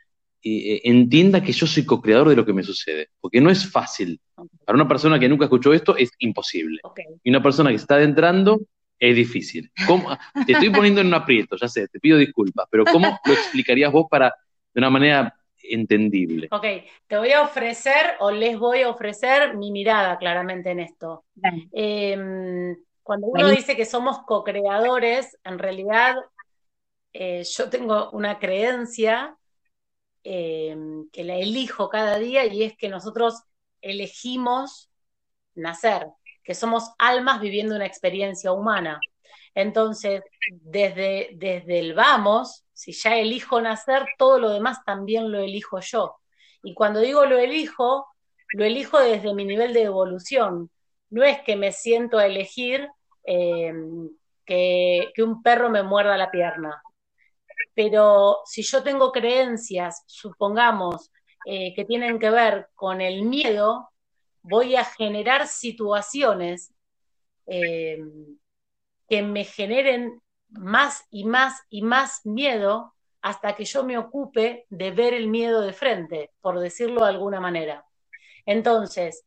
eh, 0.48 0.82
entienda 0.86 1.42
que 1.42 1.52
yo 1.52 1.68
soy 1.68 1.86
co-creador 1.86 2.30
de 2.30 2.36
lo 2.36 2.46
que 2.46 2.54
me 2.54 2.64
sucede? 2.64 3.10
Porque 3.20 3.42
no 3.42 3.50
es 3.50 3.70
fácil. 3.70 4.20
Para 4.66 4.76
una 4.76 4.88
persona 4.88 5.20
que 5.20 5.30
nunca 5.30 5.46
escuchó 5.46 5.74
esto 5.74 5.96
es 5.98 6.12
imposible. 6.20 6.82
Y 7.24 7.30
una 7.30 7.42
persona 7.42 7.70
que 7.70 7.76
está 7.76 7.96
adentrando 7.96 8.62
es 9.00 9.16
difícil. 9.16 9.72
Te 10.46 10.54
estoy 10.54 10.70
poniendo 10.70 11.02
en 11.02 11.08
un 11.08 11.14
aprieto, 11.14 11.56
ya 11.56 11.68
sé, 11.68 11.88
te 11.88 12.00
pido 12.00 12.18
disculpas, 12.18 12.68
pero 12.70 12.84
¿cómo 12.86 13.20
lo 13.26 13.34
explicarías 13.34 13.92
vos 13.92 14.08
para, 14.10 14.34
de 14.74 14.80
una 14.80 14.90
manera 14.90 15.34
entendible. 15.70 16.48
Ok, 16.52 16.66
te 17.08 17.18
voy 17.18 17.32
a 17.32 17.42
ofrecer 17.42 18.16
o 18.20 18.32
les 18.32 18.58
voy 18.58 18.82
a 18.82 18.90
ofrecer 18.90 19.56
mi 19.56 19.72
mirada 19.72 20.18
claramente 20.18 20.72
en 20.72 20.80
esto. 20.80 21.26
Em, 21.72 22.76
cuando 23.04 23.28
uno 23.28 23.50
dice 23.50 23.76
que 23.76 23.86
somos 23.86 24.20
co-creadores, 24.20 25.38
en 25.44 25.60
realidad 25.60 26.16
eh, 27.14 27.44
yo 27.44 27.70
tengo 27.70 28.10
una 28.12 28.40
creencia 28.40 29.37
em, 30.24 31.10
que 31.12 31.24
la 31.24 31.36
elijo 31.36 31.90
cada 31.90 32.18
día 32.20 32.46
y 32.46 32.64
es 32.64 32.76
que 32.78 32.90
nosotros 32.90 33.44
elegimos 33.82 34.90
nacer, 35.56 36.08
que 36.44 36.56
somos 36.56 36.92
almas 37.00 37.42
viviendo 37.42 37.76
una 37.76 37.86
experiencia 37.86 38.52
humana. 38.52 39.00
Entonces, 39.56 40.22
desde, 40.52 41.32
desde 41.34 41.80
el 41.80 41.94
vamos, 41.94 42.66
si 42.74 42.92
ya 42.94 43.18
elijo 43.18 43.60
nacer, 43.62 44.06
todo 44.18 44.40
lo 44.40 44.50
demás 44.52 44.84
también 44.86 45.32
lo 45.32 45.40
elijo 45.40 45.80
yo. 45.80 46.18
Y 46.64 46.74
cuando 46.74 47.00
digo 47.00 47.26
lo 47.26 47.38
elijo, 47.38 48.08
lo 48.54 48.66
elijo 48.66 49.00
desde 49.00 49.34
mi 49.34 49.46
nivel 49.46 49.74
de 49.74 49.84
evolución. 49.84 50.70
No 51.10 51.24
es 51.24 51.42
que 51.42 51.56
me 51.56 51.72
siento 51.72 52.18
a 52.18 52.26
elegir 52.26 52.88
eh, 53.26 53.74
que, 54.46 55.12
un 55.20 55.42
perro 55.44 55.70
me 55.70 55.84
muerda 55.84 56.18
la 56.18 56.32
pierna. 56.32 56.82
Pero 57.74 58.40
si 58.46 58.64
yo 58.64 58.84
tengo 58.84 59.12
creencias, 59.12 60.04
supongamos, 60.08 61.12
eh, 61.46 61.74
que 61.76 61.86
tienen 61.86 62.20
que 62.20 62.30
ver 62.30 62.70
con 62.76 63.02
el 63.02 63.24
miedo, 63.24 63.90
voy 64.42 64.76
a 64.76 64.84
generar 64.84 65.48
situaciones 65.48 66.74
eh, 67.46 67.98
que 69.08 69.22
me 69.22 69.44
generen 69.44 70.22
más 70.50 71.06
y 71.10 71.26
más 71.26 71.62
y 71.70 71.82
más 71.82 72.26
miedo 72.26 72.94
hasta 73.22 73.56
que 73.56 73.66
yo 73.66 73.84
me 73.84 73.98
ocupe 73.98 74.66
de 74.70 74.92
ver 74.92 75.14
el 75.14 75.28
miedo 75.28 75.62
de 75.62 75.74
frente, 75.74 76.32
por 76.42 76.60
decirlo 76.60 77.04
de 77.04 77.10
alguna 77.10 77.40
manera. 77.40 77.86
Entonces, 78.46 79.26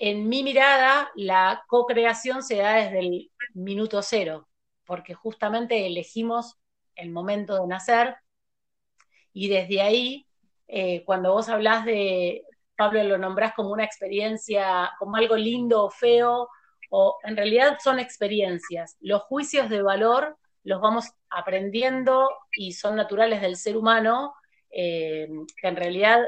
en 0.00 0.28
mi 0.28 0.42
mirada, 0.42 1.10
la 1.16 1.64
co-creación 1.68 2.42
se 2.42 2.56
da 2.56 2.76
desde 2.76 3.00
el 3.00 3.30
minuto 3.54 4.02
cero, 4.02 4.48
porque 4.84 5.14
justamente 5.14 5.86
elegimos 5.86 6.56
el 6.98 7.10
momento 7.10 7.60
de 7.60 7.66
nacer 7.66 8.16
y 9.32 9.48
desde 9.48 9.80
ahí, 9.80 10.26
eh, 10.66 11.04
cuando 11.04 11.32
vos 11.32 11.48
hablas 11.48 11.84
de, 11.84 12.44
Pablo, 12.78 13.02
lo 13.02 13.18
nombrás 13.18 13.54
como 13.54 13.70
una 13.70 13.84
experiencia, 13.84 14.92
como 15.00 15.16
algo 15.16 15.36
lindo 15.36 15.84
o 15.84 15.90
feo, 15.90 16.48
o 16.90 17.18
en 17.24 17.36
realidad 17.36 17.78
son 17.82 17.98
experiencias. 17.98 18.96
Los 19.00 19.22
juicios 19.22 19.68
de 19.68 19.82
valor 19.82 20.38
los 20.62 20.80
vamos 20.80 21.10
aprendiendo 21.28 22.30
y 22.52 22.72
son 22.72 22.94
naturales 22.94 23.40
del 23.40 23.56
ser 23.56 23.76
humano, 23.76 24.34
eh, 24.70 25.28
que 25.60 25.68
en 25.68 25.74
realidad 25.74 26.24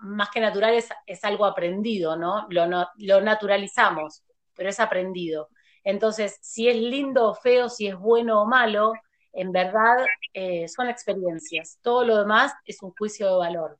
más 0.00 0.30
que 0.30 0.40
natural 0.40 0.74
es, 1.06 1.24
algo 1.24 1.44
aprendido, 1.44 2.16
¿no? 2.16 2.46
Lo, 2.48 3.20
naturalizamos, 3.20 4.22
pero 4.54 4.70
es 4.70 4.80
aprendido. 4.80 5.50
Entonces, 5.84 6.38
si 6.40 6.68
es 6.68 6.76
lindo 6.76 7.28
o 7.28 7.34
feo, 7.34 7.68
si 7.68 7.88
es 7.88 7.96
bueno 7.96 8.40
o 8.40 8.46
malo, 8.46 8.94
en 9.32 9.52
verdad 9.52 9.96
eh, 10.34 10.68
son 10.68 10.88
experiencias. 10.88 11.78
Todo 11.82 12.04
lo 12.04 12.18
demás 12.18 12.52
es 12.64 12.82
un 12.82 12.92
juicio 12.92 13.28
de 13.28 13.36
valor. 13.36 13.78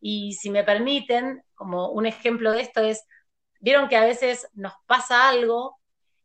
Y 0.00 0.34
si 0.34 0.50
me 0.50 0.64
permiten, 0.64 1.42
como 1.54 1.90
un 1.90 2.06
ejemplo 2.06 2.52
de 2.52 2.62
esto 2.62 2.80
es, 2.80 3.04
Vieron 3.60 3.88
que 3.88 3.96
a 3.96 4.04
veces 4.04 4.48
nos 4.54 4.72
pasa 4.86 5.28
algo, 5.28 5.78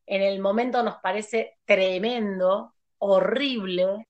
en 0.05 0.21
el 0.21 0.39
momento 0.39 0.81
nos 0.83 0.95
parece 1.01 1.57
tremendo, 1.65 2.73
horrible, 2.97 4.07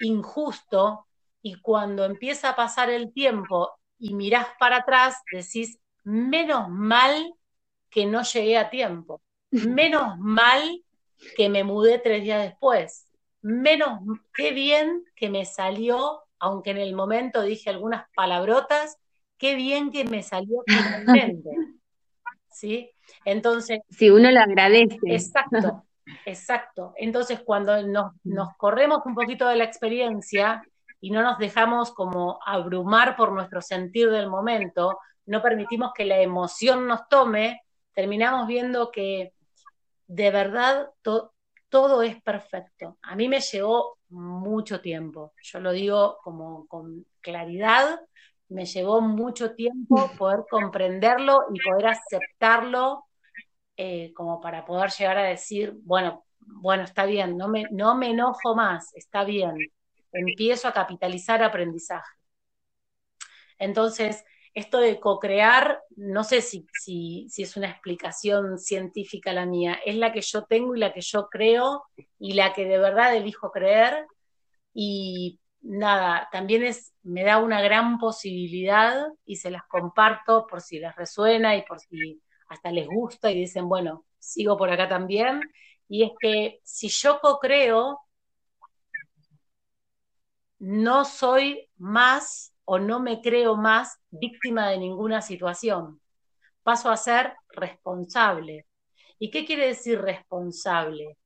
injusto, 0.00 1.06
y 1.42 1.60
cuando 1.60 2.04
empieza 2.04 2.50
a 2.50 2.56
pasar 2.56 2.88
el 2.88 3.12
tiempo 3.12 3.70
y 3.98 4.14
mirás 4.14 4.48
para 4.58 4.78
atrás, 4.78 5.16
decís, 5.30 5.78
menos 6.02 6.68
mal 6.70 7.34
que 7.90 8.06
no 8.06 8.22
llegué 8.22 8.56
a 8.56 8.70
tiempo, 8.70 9.20
menos 9.50 10.18
mal 10.18 10.82
que 11.36 11.50
me 11.50 11.62
mudé 11.62 11.98
tres 11.98 12.22
días 12.22 12.42
después, 12.42 13.05
menos, 13.46 14.00
qué 14.34 14.52
bien 14.52 15.04
que 15.14 15.30
me 15.30 15.44
salió, 15.44 16.24
aunque 16.40 16.70
en 16.70 16.78
el 16.78 16.94
momento 16.94 17.42
dije 17.42 17.70
algunas 17.70 18.06
palabrotas, 18.14 18.98
qué 19.38 19.54
bien 19.54 19.92
que 19.92 20.04
me 20.04 20.24
salió 20.24 20.62
finalmente. 20.66 21.50
¿sí? 22.50 22.90
Entonces... 23.24 23.80
Si 23.88 24.10
uno 24.10 24.32
lo 24.32 24.40
agradece. 24.40 24.98
Exacto, 25.04 25.84
exacto. 26.24 26.92
Entonces, 26.96 27.40
cuando 27.44 27.86
nos, 27.86 28.12
nos 28.24 28.56
corremos 28.56 29.02
un 29.04 29.14
poquito 29.14 29.46
de 29.46 29.56
la 29.56 29.64
experiencia 29.64 30.64
y 31.00 31.10
no 31.10 31.22
nos 31.22 31.38
dejamos 31.38 31.92
como 31.92 32.40
abrumar 32.44 33.14
por 33.14 33.30
nuestro 33.30 33.62
sentir 33.62 34.10
del 34.10 34.28
momento, 34.28 34.98
no 35.26 35.40
permitimos 35.40 35.92
que 35.94 36.04
la 36.04 36.18
emoción 36.18 36.88
nos 36.88 37.08
tome, 37.08 37.62
terminamos 37.92 38.48
viendo 38.48 38.90
que 38.90 39.32
de 40.08 40.30
verdad 40.32 40.90
todo 41.68 42.02
es 42.02 42.20
perfecto. 42.22 42.98
A 43.02 43.16
mí 43.16 43.28
me 43.28 43.40
llevó 43.40 43.98
mucho 44.10 44.80
tiempo, 44.80 45.34
yo 45.42 45.60
lo 45.60 45.72
digo 45.72 46.18
como 46.22 46.66
con 46.68 47.06
claridad, 47.20 48.00
me 48.48 48.64
llevó 48.66 49.00
mucho 49.00 49.54
tiempo 49.54 49.96
poder 50.18 50.44
comprenderlo 50.50 51.44
y 51.52 51.60
poder 51.60 51.88
aceptarlo 51.88 53.04
eh, 53.76 54.12
como 54.14 54.40
para 54.40 54.64
poder 54.64 54.90
llegar 54.90 55.18
a 55.18 55.24
decir, 55.24 55.74
bueno, 55.82 56.24
bueno, 56.40 56.84
está 56.84 57.06
bien, 57.06 57.36
no 57.36 57.48
me, 57.48 57.64
no 57.72 57.96
me 57.96 58.10
enojo 58.10 58.54
más, 58.54 58.94
está 58.94 59.24
bien, 59.24 59.56
empiezo 60.12 60.68
a 60.68 60.72
capitalizar 60.72 61.42
aprendizaje. 61.42 62.08
Entonces, 63.58 64.24
esto 64.56 64.80
de 64.80 64.98
co-crear, 64.98 65.82
no 65.96 66.24
sé 66.24 66.40
si, 66.40 66.66
si, 66.72 67.28
si, 67.28 67.42
es 67.42 67.58
una 67.58 67.68
explicación 67.68 68.58
científica 68.58 69.34
la 69.34 69.44
mía, 69.44 69.78
es 69.84 69.96
la 69.96 70.12
que 70.12 70.22
yo 70.22 70.44
tengo 70.44 70.74
y 70.74 70.78
la 70.78 70.94
que 70.94 71.02
yo 71.02 71.28
creo 71.28 71.84
y 72.18 72.32
la 72.32 72.54
que 72.54 72.64
de 72.64 72.78
verdad 72.78 73.14
elijo 73.14 73.50
creer. 73.52 74.06
Y 74.72 75.40
nada, 75.60 76.30
también 76.32 76.64
es, 76.64 76.94
me 77.02 77.22
da 77.22 77.36
una 77.36 77.60
gran 77.60 77.98
posibilidad 77.98 79.06
y 79.26 79.36
se 79.36 79.50
las 79.50 79.62
comparto 79.68 80.46
por 80.46 80.62
si 80.62 80.78
les 80.78 80.96
resuena 80.96 81.54
y 81.54 81.62
por 81.66 81.78
si 81.78 82.22
hasta 82.48 82.70
les 82.72 82.86
gusta 82.88 83.30
y 83.30 83.40
dicen, 83.40 83.68
bueno, 83.68 84.06
sigo 84.18 84.56
por 84.56 84.70
acá 84.70 84.88
también. 84.88 85.42
Y 85.86 86.04
es 86.04 86.12
que 86.18 86.60
si 86.64 86.88
yo 86.88 87.20
co-creo, 87.20 88.00
no 90.58 91.04
soy 91.04 91.68
más 91.76 92.55
o 92.66 92.78
no 92.78 93.00
me 93.00 93.22
creo 93.22 93.56
más 93.56 93.98
víctima 94.10 94.68
de 94.68 94.78
ninguna 94.78 95.22
situación. 95.22 96.00
Paso 96.62 96.90
a 96.90 96.96
ser 96.96 97.32
responsable. 97.50 98.66
¿Y 99.18 99.30
qué 99.30 99.46
quiere 99.46 99.68
decir 99.68 100.00
responsable? 100.00 101.16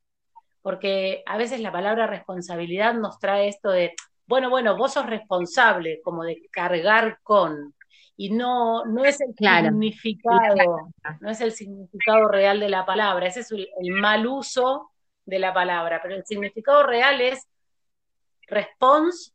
Porque 0.62 1.23
a 1.26 1.38
veces 1.38 1.61
la 1.61 1.73
palabra 1.73 2.06
responsabilidad 2.06 2.94
nos 2.94 3.18
trae 3.18 3.49
esto 3.49 3.70
de, 3.70 3.94
bueno, 4.26 4.50
bueno, 4.50 4.76
vos 4.76 4.92
sos 4.92 5.06
responsable 5.06 6.00
como 6.04 6.25
de 6.25 6.47
cargar 6.52 7.18
con. 7.23 7.75
y 8.16 8.30
no, 8.30 8.85
no 8.85 9.04
es 9.06 9.18
el 9.23 9.35
significado, 9.35 10.92
no 11.20 11.30
es 11.30 11.40
el 11.40 11.52
significado 11.52 12.28
real 12.28 12.61
de 12.61 12.68
la 12.68 12.85
palabra, 12.85 13.26
ese 13.26 13.40
es 13.40 13.50
el, 13.50 13.68
mal 13.92 14.26
uso 14.26 14.90
de 15.25 15.38
la 15.38 15.54
palabra, 15.54 16.00
pero 16.02 16.16
el 16.16 16.26
significado 16.26 16.82
real 16.82 17.20
es 17.23 17.49
response, 18.47 19.32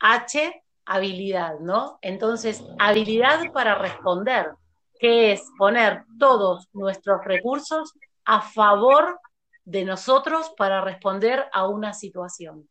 H, 0.00 0.62
habilidad, 0.92 1.58
¿no? 1.60 1.98
Entonces, 2.02 2.62
habilidad 2.78 3.52
para 3.52 3.74
responder, 3.76 4.50
que 4.98 5.32
es 5.32 5.42
poner 5.58 6.04
todos 6.18 6.68
nuestros 6.72 7.24
recursos 7.24 7.94
a 8.24 8.42
favor 8.42 9.18
de 9.64 9.84
nosotros 9.84 10.52
para 10.56 10.80
responder 10.80 11.46
a 11.52 11.66
una 11.66 11.94
situación. 11.94 12.68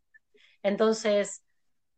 Entonces, 0.62 1.44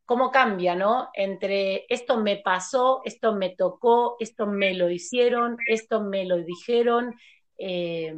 ¿cómo 0.06 0.32
cambia, 0.32 0.76
no? 0.76 1.10
Entre 1.14 1.86
esto 1.90 2.18
me 2.18 2.38
pasó, 2.38 3.02
esto 3.04 3.34
me 3.34 3.56
tocó, 3.56 4.16
esto 4.20 4.48
me 4.48 4.74
lo 4.74 4.90
hicieron, 4.90 5.58
esto 5.68 6.02
me 6.02 6.26
lo 6.26 6.38
dijeron, 6.38 7.16
eh, 7.58 8.16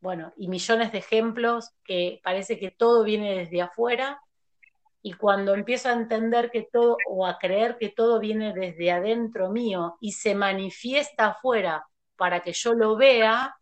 bueno, 0.00 0.32
y 0.36 0.48
millones 0.48 0.92
de 0.92 0.98
ejemplos 0.98 1.70
que 1.84 2.20
parece 2.22 2.58
que 2.58 2.70
todo 2.70 3.04
viene 3.04 3.38
desde 3.38 3.60
afuera. 3.62 4.20
Y 5.02 5.12
cuando 5.12 5.54
empiezo 5.54 5.88
a 5.88 5.92
entender 5.92 6.50
que 6.50 6.68
todo, 6.72 6.96
o 7.08 7.26
a 7.26 7.38
creer 7.38 7.76
que 7.78 7.90
todo 7.90 8.18
viene 8.18 8.52
desde 8.52 8.90
adentro 8.90 9.50
mío 9.50 9.96
y 10.00 10.12
se 10.12 10.34
manifiesta 10.34 11.28
afuera 11.28 11.86
para 12.16 12.40
que 12.40 12.52
yo 12.52 12.74
lo 12.74 12.96
vea, 12.96 13.56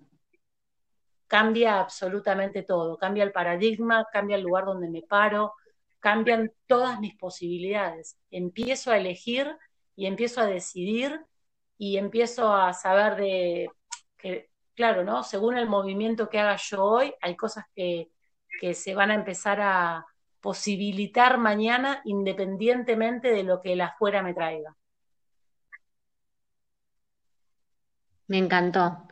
cambia 1.26 1.80
absolutamente 1.80 2.62
todo, 2.62 2.96
cambia 2.96 3.24
el 3.24 3.32
paradigma, 3.32 4.06
cambia 4.12 4.36
el 4.36 4.42
lugar 4.42 4.64
donde 4.64 4.88
me 4.88 5.02
paro, 5.02 5.54
cambian 5.98 6.52
todas 6.66 7.00
mis 7.00 7.16
posibilidades. 7.16 8.16
Empiezo 8.30 8.90
a 8.90 8.98
elegir 8.98 9.56
y 9.94 10.06
empiezo 10.06 10.40
a 10.40 10.46
decidir 10.46 11.20
y 11.78 11.98
empiezo 11.98 12.52
a 12.52 12.72
saber 12.72 13.16
de 13.16 13.70
que, 14.16 14.50
claro, 14.74 15.04
¿no? 15.04 15.24
Según 15.24 15.58
el 15.58 15.68
movimiento 15.68 16.28
que 16.28 16.38
haga 16.38 16.56
yo 16.56 16.84
hoy, 16.84 17.14
hay 17.20 17.36
cosas 17.36 17.64
que, 17.74 18.10
que 18.60 18.74
se 18.74 18.94
van 18.94 19.10
a 19.10 19.14
empezar 19.14 19.60
a 19.60 20.06
posibilitar 20.40 21.38
mañana 21.38 22.00
independientemente 22.04 23.32
de 23.32 23.42
lo 23.44 23.60
que 23.62 23.72
el 23.74 23.80
afuera 23.80 24.22
me 24.22 24.34
traiga. 24.34 24.76
Me 28.28 28.38
encantó. 28.38 29.06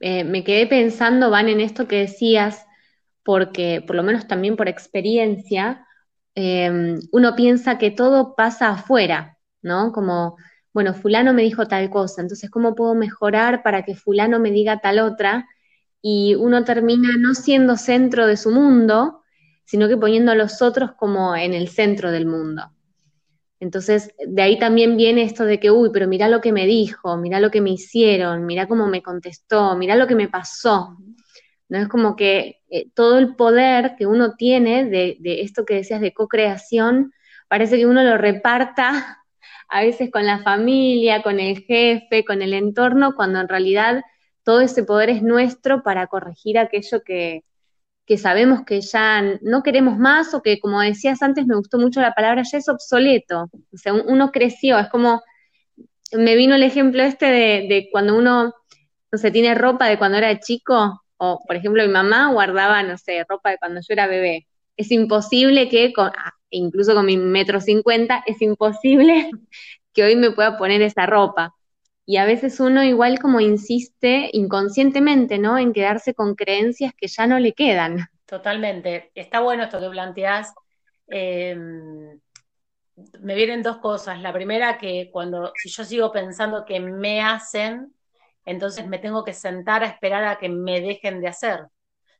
Eh, 0.00 0.24
me 0.24 0.44
quedé 0.44 0.66
pensando, 0.66 1.30
Van, 1.30 1.48
en 1.48 1.60
esto 1.60 1.86
que 1.88 2.00
decías, 2.00 2.66
porque 3.22 3.82
por 3.86 3.96
lo 3.96 4.02
menos 4.02 4.26
también 4.26 4.56
por 4.56 4.68
experiencia, 4.68 5.86
em, 6.34 6.98
uno 7.12 7.36
piensa 7.36 7.78
que 7.78 7.90
todo 7.90 8.34
pasa 8.36 8.70
afuera, 8.70 9.38
¿no? 9.62 9.92
Como, 9.92 10.36
bueno, 10.72 10.94
fulano 10.94 11.32
me 11.34 11.42
dijo 11.42 11.66
tal 11.68 11.90
cosa, 11.90 12.22
entonces, 12.22 12.50
¿cómo 12.50 12.74
puedo 12.74 12.94
mejorar 12.94 13.62
para 13.62 13.84
que 13.84 13.94
fulano 13.94 14.40
me 14.40 14.50
diga 14.50 14.80
tal 14.80 14.98
otra? 15.00 15.48
Y 16.02 16.34
uno 16.36 16.64
termina 16.64 17.10
no 17.18 17.34
siendo 17.34 17.76
centro 17.76 18.26
de 18.26 18.36
su 18.36 18.50
mundo, 18.50 19.23
sino 19.64 19.88
que 19.88 19.96
poniendo 19.96 20.32
a 20.32 20.34
los 20.34 20.62
otros 20.62 20.92
como 20.92 21.34
en 21.34 21.54
el 21.54 21.68
centro 21.68 22.10
del 22.10 22.26
mundo. 22.26 22.70
Entonces, 23.60 24.14
de 24.26 24.42
ahí 24.42 24.58
también 24.58 24.96
viene 24.96 25.22
esto 25.22 25.44
de 25.44 25.58
que, 25.58 25.70
uy, 25.70 25.90
pero 25.92 26.06
mira 26.06 26.28
lo 26.28 26.40
que 26.40 26.52
me 26.52 26.66
dijo, 26.66 27.16
mira 27.16 27.40
lo 27.40 27.50
que 27.50 27.60
me 27.60 27.70
hicieron, 27.70 28.44
mira 28.44 28.68
cómo 28.68 28.86
me 28.88 29.02
contestó, 29.02 29.76
mira 29.76 29.96
lo 29.96 30.06
que 30.06 30.14
me 30.14 30.28
pasó. 30.28 30.98
¿No? 31.68 31.78
Es 31.78 31.88
como 31.88 32.14
que 32.14 32.60
eh, 32.68 32.90
todo 32.94 33.18
el 33.18 33.36
poder 33.36 33.94
que 33.96 34.06
uno 34.06 34.34
tiene 34.34 34.84
de, 34.84 35.16
de 35.20 35.40
esto 35.40 35.64
que 35.64 35.76
decías 35.76 36.02
de 36.02 36.12
co-creación, 36.12 37.12
parece 37.48 37.78
que 37.78 37.86
uno 37.86 38.02
lo 38.02 38.18
reparta 38.18 39.24
a 39.68 39.80
veces 39.80 40.10
con 40.10 40.26
la 40.26 40.40
familia, 40.42 41.22
con 41.22 41.40
el 41.40 41.60
jefe, 41.60 42.24
con 42.24 42.42
el 42.42 42.52
entorno, 42.52 43.14
cuando 43.14 43.40
en 43.40 43.48
realidad 43.48 44.02
todo 44.42 44.60
ese 44.60 44.84
poder 44.84 45.08
es 45.08 45.22
nuestro 45.22 45.82
para 45.82 46.06
corregir 46.06 46.58
aquello 46.58 47.02
que, 47.02 47.44
que 48.06 48.18
sabemos 48.18 48.64
que 48.66 48.80
ya 48.80 49.22
no 49.40 49.62
queremos 49.62 49.98
más 49.98 50.34
o 50.34 50.42
que, 50.42 50.58
como 50.60 50.80
decías 50.80 51.22
antes, 51.22 51.46
me 51.46 51.56
gustó 51.56 51.78
mucho 51.78 52.00
la 52.00 52.12
palabra, 52.12 52.42
ya 52.42 52.58
es 52.58 52.68
obsoleto. 52.68 53.48
O 53.72 53.76
sea, 53.76 53.94
uno 53.94 54.30
creció, 54.30 54.78
es 54.78 54.88
como, 54.88 55.22
me 56.12 56.36
vino 56.36 56.54
el 56.54 56.62
ejemplo 56.62 57.02
este 57.02 57.26
de, 57.26 57.88
cuando 57.90 58.16
uno, 58.16 58.54
no 59.12 59.18
sé, 59.18 59.30
tiene 59.30 59.54
ropa 59.54 59.86
de 59.88 59.98
cuando 59.98 60.18
era 60.18 60.38
chico, 60.38 61.02
o 61.16 61.40
por 61.46 61.56
ejemplo 61.56 61.82
mi 61.82 61.92
mamá 61.92 62.30
guardaba, 62.32 62.82
no 62.82 62.98
sé, 62.98 63.24
ropa 63.28 63.50
de 63.50 63.58
cuando 63.58 63.80
yo 63.80 63.86
era 63.92 64.06
bebé. 64.06 64.46
Es 64.76 64.90
imposible 64.90 65.68
que, 65.68 65.92
con, 65.92 66.08
ah, 66.08 66.32
incluso 66.50 66.94
con 66.94 67.06
mi 67.06 67.16
metro 67.16 67.60
cincuenta, 67.60 68.22
es 68.26 68.42
imposible 68.42 69.30
que 69.94 70.04
hoy 70.04 70.16
me 70.16 70.32
pueda 70.32 70.58
poner 70.58 70.82
esa 70.82 71.06
ropa. 71.06 71.54
Y 72.06 72.18
a 72.18 72.26
veces 72.26 72.60
uno 72.60 72.82
igual 72.84 73.18
como 73.18 73.40
insiste 73.40 74.28
inconscientemente, 74.32 75.38
¿no? 75.38 75.56
En 75.56 75.72
quedarse 75.72 76.14
con 76.14 76.34
creencias 76.34 76.92
que 76.94 77.06
ya 77.06 77.26
no 77.26 77.38
le 77.38 77.52
quedan. 77.54 78.08
Totalmente. 78.26 79.10
Está 79.14 79.40
bueno 79.40 79.64
esto 79.64 79.80
que 79.80 79.88
planteas. 79.88 80.52
Em, 81.06 82.20
me 83.20 83.34
vienen 83.34 83.62
dos 83.62 83.78
cosas. 83.78 84.20
La 84.20 84.32
primera, 84.32 84.76
que 84.78 85.08
cuando, 85.10 85.52
si 85.56 85.70
yo 85.70 85.84
sigo 85.84 86.12
pensando 86.12 86.64
que 86.64 86.78
me 86.78 87.22
hacen, 87.22 87.94
entonces 88.44 88.86
me 88.86 88.98
tengo 88.98 89.24
que 89.24 89.32
sentar 89.32 89.82
a 89.82 89.86
esperar 89.86 90.24
a 90.24 90.38
que 90.38 90.48
me 90.48 90.80
dejen 90.80 91.20
de 91.20 91.28
hacer. 91.28 91.60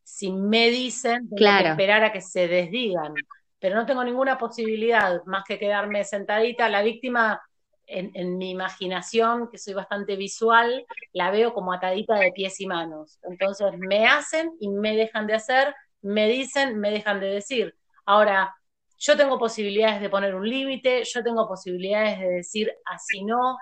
Si 0.03 0.33
me 0.33 0.71
dicen, 0.71 1.29
tengo 1.29 1.59
que 1.59 1.69
esperar 1.69 2.05
a 2.05 2.13
que 2.13 2.21
se 2.21 2.49
desdigan. 2.49 3.15
Pero 3.59 3.77
no 3.77 3.87
tengo 3.87 4.05
ninguna 4.05 4.37
posibilidad 4.39 5.23
más 5.25 5.45
que 5.45 5.59
quedarme 5.59 6.05
sentadita. 6.05 6.69
La 6.69 6.83
víctima 6.83 7.41
en, 7.87 8.39
mi 8.39 8.51
imaginación, 8.51 9.49
que 9.51 9.59
soy 9.59 9.75
bastante 9.75 10.17
visual, 10.17 10.85
la 11.13 11.31
veo 11.31 11.53
como 11.55 11.73
atadita 11.73 12.15
de 12.17 12.33
pies 12.33 12.61
y 12.61 12.67
manos. 12.67 13.19
Entonces 13.23 13.73
me 13.79 14.07
hacen 14.07 14.53
y 14.61 14.69
me 14.69 14.97
dejan 14.97 15.27
de 15.27 15.35
hacer, 15.35 15.75
me 16.03 16.29
dicen, 16.29 16.79
me 16.79 16.91
dejan 16.91 17.21
de 17.21 17.29
decir. 17.29 17.75
Ahora, 18.07 18.55
yo 18.99 19.17
tengo 19.17 19.39
posibilidades 19.39 20.01
de 20.01 20.09
poner 20.09 20.35
un 20.35 20.49
límite, 20.49 21.05
yo 21.05 21.23
tengo 21.23 21.47
posibilidades 21.47 22.19
de 22.21 22.29
decir 22.29 22.73
así 22.87 23.25
no, 23.25 23.57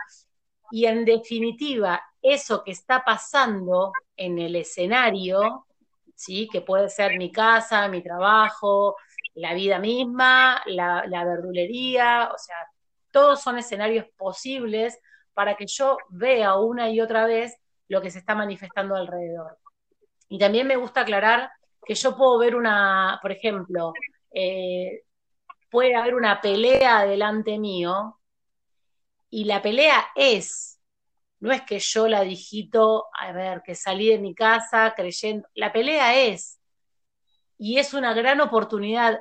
y 0.71 0.87
en 0.87 1.05
definitiva, 1.05 2.03
eso 2.23 2.65
que 2.65 2.71
está 2.71 3.05
pasando 3.05 3.93
en 4.17 4.39
el 4.39 4.57
escenario, 4.57 5.67
¿sí? 6.15 6.49
que 6.51 6.63
puede 6.63 6.89
ser 6.89 7.19
mi 7.19 7.31
casa, 7.31 7.89
mi 7.89 8.03
trabajo, 8.03 8.97
la 9.35 9.53
vida 9.53 9.79
misma, 9.79 10.63
la, 10.67 11.05
la 11.07 11.25
verdulería, 11.25 12.31
o 12.35 12.39
sea, 12.39 12.57
todos 13.13 13.41
son 13.41 13.59
escenarios 13.59 14.07
posibles 14.17 14.99
para 15.35 15.55
que 15.57 15.67
yo 15.67 15.97
vea 16.09 16.57
una 16.57 16.91
y 16.91 17.01
otra 17.01 17.27
vez 17.27 17.57
lo 17.89 18.01
que 18.03 18.11
se 18.11 18.19
está 18.19 18.35
manifestando 18.35 18.97
alrededor. 18.97 19.59
Y 20.29 20.39
también 20.39 20.67
me 20.67 20.77
gusta 20.77 21.03
aclarar 21.03 21.51
que 21.85 21.95
yo 21.95 22.17
puedo 22.17 22.39
ver 22.39 22.57
una, 22.57 23.19
por 23.23 23.33
ejemplo, 23.33 23.93
eh, 24.33 25.05
puede 25.71 25.95
haber 25.95 26.15
una 26.15 26.41
pelea 26.41 27.05
delante 27.05 27.59
mío 27.59 28.19
y 29.31 29.45
la 29.45 29.63
pelea 29.63 30.07
es, 30.15 30.81
no 31.41 31.53
es 31.53 31.63
que 31.63 31.79
yo 31.79 32.09
la 32.09 32.23
digito, 32.23 33.07
a 33.19 33.33
ver, 33.33 33.63
que 33.63 33.75
salí 33.75 34.09
de 34.09 34.19
mi 34.19 34.35
casa 34.35 34.95
creyendo, 34.95 35.49
la 35.55 35.73
pelea 35.73 36.17
es, 36.17 36.61
y 37.59 37.79
es 37.79 37.95
una 37.95 38.13
gran 38.15 38.41
oportunidad 38.41 39.19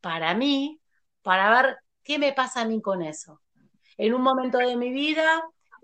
para 0.00 0.34
mí 0.34 0.80
para 1.22 1.62
ver 1.62 1.78
¿Qué 2.04 2.18
me 2.18 2.34
pasa 2.34 2.60
a 2.60 2.64
mí 2.66 2.82
con 2.82 3.02
eso? 3.02 3.40
En 3.96 4.14
un 4.14 4.22
momento 4.22 4.58
de 4.58 4.76
mi 4.76 4.90
vida, 4.90 5.42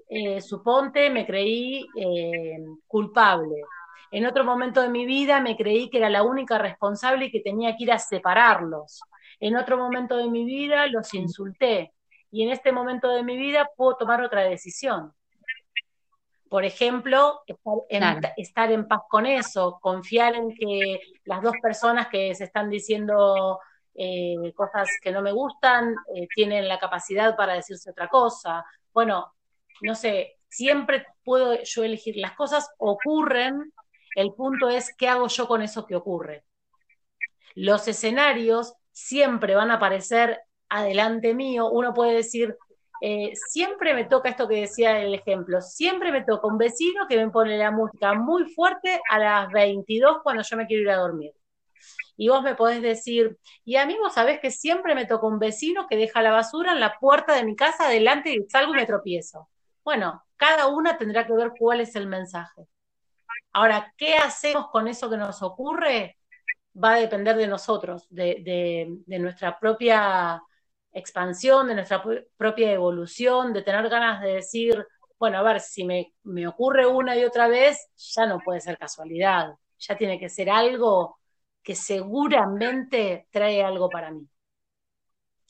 eh, 0.08 0.40
suponte, 0.40 1.08
me 1.08 1.26
creí 1.26 1.86
eh, 1.96 2.58
culpable. 2.86 3.62
En 4.10 4.26
otro 4.26 4.44
momento 4.44 4.82
de 4.82 4.88
mi 4.88 5.06
vida 5.06 5.40
me 5.40 5.56
creí 5.56 5.88
que 5.88 5.98
era 5.98 6.10
la 6.10 6.22
única 6.22 6.58
responsable 6.58 7.26
y 7.26 7.30
que 7.30 7.40
tenía 7.40 7.76
que 7.76 7.84
ir 7.84 7.92
a 7.92 7.98
separarlos. 7.98 9.00
En 9.38 9.56
otro 9.56 9.78
momento 9.78 10.16
de 10.16 10.28
mi 10.28 10.44
vida 10.44 10.86
los 10.88 11.14
insulté. 11.14 11.94
Y 12.30 12.42
en 12.42 12.50
este 12.50 12.70
momento 12.70 13.08
de 13.08 13.22
mi 13.22 13.36
vida 13.36 13.70
puedo 13.76 13.96
tomar 13.96 14.20
otra 14.22 14.42
decisión. 14.42 15.12
Por 16.48 16.64
ejemplo, 16.64 17.42
estar 18.36 18.72
en 18.72 18.88
paz 18.88 19.02
con 19.08 19.24
eso, 19.24 19.78
confiar 19.80 20.34
en 20.34 20.52
que 20.54 21.00
las 21.24 21.42
dos 21.42 21.54
personas 21.62 22.08
que 22.08 22.34
se 22.34 22.44
están 22.44 22.68
diciendo 22.68 23.60
eh, 23.94 24.52
cosas 24.54 24.88
que 25.02 25.12
no 25.12 25.22
me 25.22 25.32
gustan, 25.32 25.94
eh, 26.14 26.26
tienen 26.34 26.68
la 26.68 26.78
capacidad 26.78 27.36
para 27.36 27.54
decirse 27.54 27.90
otra 27.90 28.08
cosa. 28.08 28.64
Bueno, 28.92 29.34
no 29.82 29.94
sé, 29.94 30.38
siempre 30.48 31.06
puedo 31.24 31.62
yo 31.62 31.84
elegir. 31.84 32.16
Las 32.16 32.32
cosas 32.32 32.70
ocurren, 32.78 33.72
el 34.16 34.32
punto 34.34 34.68
es 34.68 34.94
qué 34.96 35.08
hago 35.08 35.28
yo 35.28 35.46
con 35.48 35.62
eso 35.62 35.86
que 35.86 35.96
ocurre. 35.96 36.44
Los 37.54 37.88
escenarios 37.88 38.74
siempre 38.92 39.54
van 39.54 39.70
a 39.70 39.74
aparecer 39.74 40.40
adelante 40.68 41.34
mío. 41.34 41.68
Uno 41.70 41.92
puede 41.94 42.14
decir, 42.14 42.56
eh, 43.02 43.32
siempre 43.34 43.94
me 43.94 44.04
toca 44.04 44.28
esto 44.28 44.48
que 44.48 44.60
decía 44.62 45.00
el 45.00 45.14
ejemplo, 45.14 45.60
siempre 45.60 46.12
me 46.12 46.22
toca 46.22 46.46
un 46.46 46.58
vecino 46.58 47.06
que 47.08 47.16
me 47.16 47.30
pone 47.30 47.56
la 47.58 47.70
música 47.70 48.14
muy 48.14 48.44
fuerte 48.52 49.00
a 49.10 49.18
las 49.18 49.50
22 49.52 50.18
cuando 50.22 50.42
yo 50.42 50.56
me 50.56 50.66
quiero 50.66 50.82
ir 50.82 50.90
a 50.90 50.96
dormir 50.96 51.32
y 52.16 52.28
vos 52.28 52.42
me 52.42 52.54
podés 52.54 52.82
decir, 52.82 53.38
y 53.64 53.76
a 53.76 53.86
mí 53.86 53.96
vos 53.98 54.14
sabés 54.14 54.40
que 54.40 54.50
siempre 54.50 54.94
me 54.94 55.06
toca 55.06 55.26
un 55.26 55.38
vecino 55.38 55.86
que 55.88 55.96
deja 55.96 56.22
la 56.22 56.32
basura 56.32 56.72
en 56.72 56.80
la 56.80 56.98
puerta 56.98 57.34
de 57.34 57.44
mi 57.44 57.56
casa 57.56 57.86
adelante 57.86 58.32
y 58.32 58.46
salgo 58.50 58.74
y 58.74 58.76
me 58.76 58.86
tropiezo. 58.86 59.48
Bueno, 59.82 60.22
cada 60.36 60.66
una 60.68 60.98
tendrá 60.98 61.26
que 61.26 61.32
ver 61.32 61.52
cuál 61.58 61.80
es 61.80 61.96
el 61.96 62.06
mensaje. 62.06 62.66
Ahora, 63.52 63.92
¿qué 63.96 64.16
hacemos 64.16 64.68
con 64.70 64.88
eso 64.88 65.10
que 65.10 65.16
nos 65.16 65.42
ocurre? 65.42 66.18
Va 66.76 66.94
a 66.94 67.00
depender 67.00 67.36
de 67.36 67.48
nosotros, 67.48 68.06
de, 68.10 68.98
nuestra 69.06 69.58
propia 69.58 70.42
expansión, 70.92 71.68
de 71.68 71.74
nuestra 71.74 72.02
propia 72.36 72.72
evolución, 72.72 73.52
de 73.52 73.62
tener 73.62 73.88
ganas 73.88 74.20
de 74.22 74.34
decir, 74.34 74.86
bueno, 75.18 75.38
a 75.38 75.42
ver, 75.42 75.60
si 75.60 75.84
me, 75.84 76.12
me, 76.24 76.46
ocurre 76.46 76.86
una 76.86 77.16
y 77.16 77.24
otra 77.24 77.48
vez, 77.48 77.88
ya 77.96 78.26
no 78.26 78.40
puede 78.40 78.60
ser 78.60 78.78
casualidad, 78.78 79.54
ya 79.78 79.96
tiene 79.96 80.18
que 80.18 80.28
ser 80.28 80.50
algo 80.50 81.19
que 81.62 81.74
seguramente 81.74 83.26
trae 83.30 83.62
algo 83.62 83.88
para 83.88 84.10
mí. 84.10 84.28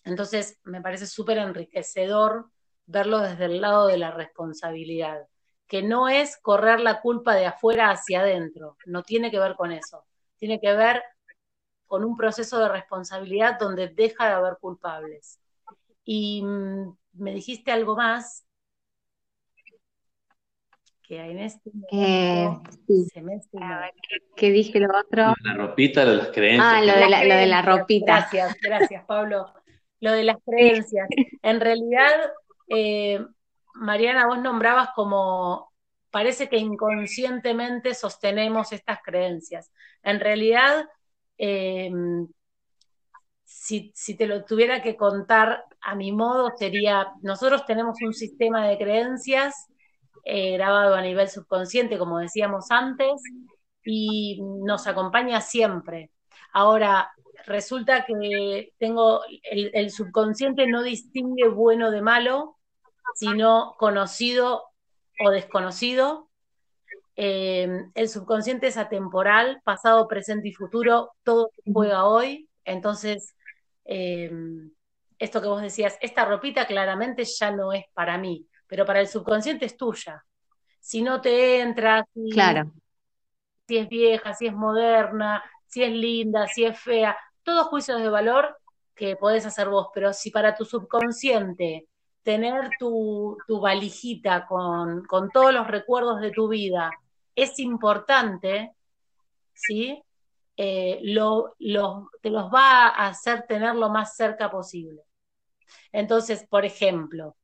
Entonces, 0.05 0.59
me 0.65 0.81
parece 0.81 1.07
súper 1.07 1.39
enriquecedor 1.39 2.51
verlo 2.87 3.21
desde 3.21 3.45
el 3.45 3.61
lado 3.61 3.87
de 3.87 3.99
la 3.99 4.11
responsabilidad, 4.11 5.27
que 5.67 5.83
no 5.83 6.09
es 6.09 6.37
correr 6.39 6.81
la 6.81 7.01
culpa 7.01 7.35
de 7.35 7.47
afuera 7.47 7.91
hacia 7.91 8.21
adentro, 8.21 8.77
no 8.87 9.03
tiene 9.03 9.31
que 9.31 9.39
ver 9.39 9.55
con 9.55 9.71
eso, 9.71 10.05
tiene 10.37 10.61
que 10.61 10.75
ver 10.75 11.03
con 11.87 12.05
un 12.05 12.17
proceso 12.17 12.59
de 12.59 12.69
responsabilidad 12.69 13.59
donde 13.59 13.89
deja 13.89 14.27
de 14.27 14.33
haber 14.33 14.59
culpables. 14.61 15.41
Y 16.05 16.43
mm, 16.43 16.97
me 17.15 17.35
dijiste 17.35 17.71
algo 17.71 17.95
más 17.95 18.47
que 21.11 21.19
en 21.19 21.39
este 21.41 21.73
momento 21.75 22.71
se 23.13 23.21
me 23.21 23.41
¿Qué, 24.37 24.51
dije 24.51 24.79
lo 24.79 24.97
otro? 24.97 25.35
La 25.43 25.55
ropita, 25.55 26.05
de 26.05 26.17
las 26.17 26.29
creencias. 26.29 26.73
Ah, 26.73 26.81
lo 26.81 26.93
de 26.93 27.11
la, 27.11 27.25
lo 27.25 27.35
de 27.35 27.47
la 27.47 27.63
ropita. 27.63 28.29
Gracias, 28.31 28.57
gracias, 28.63 29.05
Pablo. 29.07 29.53
Lo 29.99 30.13
de 30.13 30.23
las 30.23 30.37
creencias. 30.47 31.09
En 31.43 31.59
realidad, 31.59 32.13
eh, 32.69 33.27
Mariana, 33.75 34.29
vos 34.29 34.39
nombrabas 34.39 34.91
como 34.95 35.73
parece 36.13 36.49
que 36.49 36.59
inconscientemente 36.59 37.95
sostenemos 37.95 38.71
estas 38.71 39.01
creencias. 39.03 39.73
En 40.05 40.21
realidad, 40.21 40.89
eh, 41.37 41.91
si, 43.45 43.93
te 44.17 44.29
lo 44.29 44.45
tuviera 44.45 44.81
que 44.81 44.97
contar 44.97 45.65
a 45.81 45.97
mi 45.97 46.13
modo, 46.13 46.53
sería, 46.57 47.09
nosotros 47.23 47.67
tenemos 47.67 47.97
un 48.01 48.15
sistema 48.15 48.69
de 48.69 48.79
creencias 48.79 49.70
eh, 50.25 50.53
grabado 50.53 50.95
a 50.95 51.03
nivel 51.03 51.29
subconsciente, 51.29 51.99
como 51.99 52.19
decíamos 52.19 52.71
antes, 52.71 53.23
y 53.85 54.41
nos 54.43 54.87
acompaña 54.87 55.41
siempre. 55.41 56.11
Ahora, 56.53 57.13
resulta 57.47 58.05
que 58.05 58.73
tengo, 58.79 59.23
el 59.43 59.91
subconsciente 59.91 60.67
no 60.67 60.83
distingue 60.83 61.49
bueno 61.49 61.91
de 61.91 62.03
malo, 62.03 62.59
sino 63.15 63.75
conocido 63.79 64.65
o 65.21 65.31
desconocido. 65.31 66.29
Eh, 67.17 67.69
el 67.95 68.09
subconsciente 68.09 68.69
es 68.69 68.77
atemporal, 68.77 69.61
pasado, 69.65 70.09
presente 70.09 70.49
y 70.49 70.55
futuro, 70.55 71.13
todo 71.23 71.51
juega 71.71 72.07
hoy. 72.07 72.49
Entonces, 72.65 73.37
eh, 73.85 74.31
esto 75.19 75.43
que 75.43 75.49
vos 75.49 75.61
decías, 75.61 75.99
esta 76.01 76.25
ropita 76.25 76.67
claramente 76.67 77.25
ya 77.25 77.51
no 77.51 77.73
es 77.73 77.85
para 77.93 78.17
mí, 78.17 78.47
pero 78.71 78.87
para 78.87 79.01
el 79.01 79.09
subconsciente 79.09 79.67
es 79.67 79.77
tuya. 79.77 80.25
Si 80.79 81.03
no 81.03 81.21
te 81.21 81.61
entra, 81.61 82.07
si, 82.15 82.31
claro. 82.31 82.73
si 83.67 83.79
es 83.79 83.89
vieja, 83.89 84.33
si 84.33 84.47
es 84.47 84.55
moderna, 84.55 85.43
si 85.67 85.83
es 85.83 85.91
linda, 85.91 86.47
si 86.47 86.65
es 86.65 86.79
fea, 86.79 87.19
todos 87.43 87.67
juicios 87.67 88.01
de 88.01 88.09
valor 88.09 88.57
que 88.95 89.17
podés 89.17 89.45
hacer 89.45 89.69
vos, 89.69 89.89
pero 89.93 90.13
si 90.13 90.31
para 90.31 90.55
tu 90.55 90.65
subconsciente 90.65 91.89
tener 92.23 92.71
tu, 92.79 93.37
valijita 93.49 94.47
con, 94.47 95.05
todos 95.33 95.53
los 95.53 95.67
recuerdos 95.67 96.21
de 96.21 96.31
tu 96.31 96.49
vida 96.49 96.93
es 97.35 97.59
importante, 97.59 98.73
¿sí? 99.53 100.01
Eh, 100.57 101.01
lo, 101.03 101.57
te 102.21 102.31
los 102.31 102.53
va 102.53 102.89
a 102.89 103.09
hacer 103.09 103.47
tener 103.49 103.75
lo 103.75 103.89
más 103.89 104.15
cerca 104.15 104.49
posible. 104.51 105.03
Entonces, 105.91 106.47
por 106.49 106.65
ejemplo, 106.65 107.37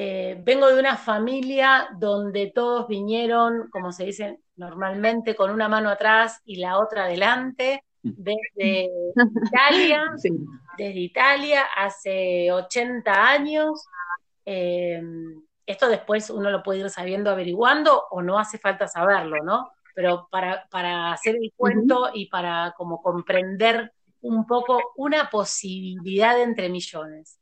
eh, 0.00 0.40
vengo 0.44 0.68
de 0.68 0.78
una 0.78 0.96
familia 0.96 1.88
donde 1.98 2.52
todos 2.54 2.86
vinieron, 2.86 3.68
como 3.72 3.90
se 3.90 4.04
dice 4.04 4.38
normalmente, 4.54 5.34
con 5.34 5.50
una 5.50 5.68
mano 5.68 5.90
atrás 5.90 6.40
y 6.44 6.58
la 6.58 6.78
otra 6.78 7.06
adelante, 7.06 7.82
desde 8.00 8.88
Italia, 9.52 10.04
desde 10.76 11.00
Italia 11.00 11.62
hace 11.76 12.52
80 12.52 13.12
años. 13.12 13.84
Eh, 14.46 15.02
esto 15.66 15.88
después 15.88 16.30
uno 16.30 16.48
lo 16.48 16.62
puede 16.62 16.78
ir 16.78 16.90
sabiendo, 16.90 17.32
averiguando, 17.32 18.04
o 18.12 18.22
no 18.22 18.38
hace 18.38 18.56
falta 18.56 18.86
saberlo, 18.86 19.42
¿no? 19.42 19.72
Pero 19.96 20.28
para, 20.30 20.68
para 20.70 21.10
hacer 21.10 21.34
el 21.34 21.52
cuento 21.56 22.10
y 22.14 22.26
para 22.26 22.72
como 22.76 23.02
comprender 23.02 23.92
un 24.20 24.46
poco 24.46 24.92
una 24.94 25.28
posibilidad 25.28 26.40
entre 26.40 26.68
millones. 26.68 27.40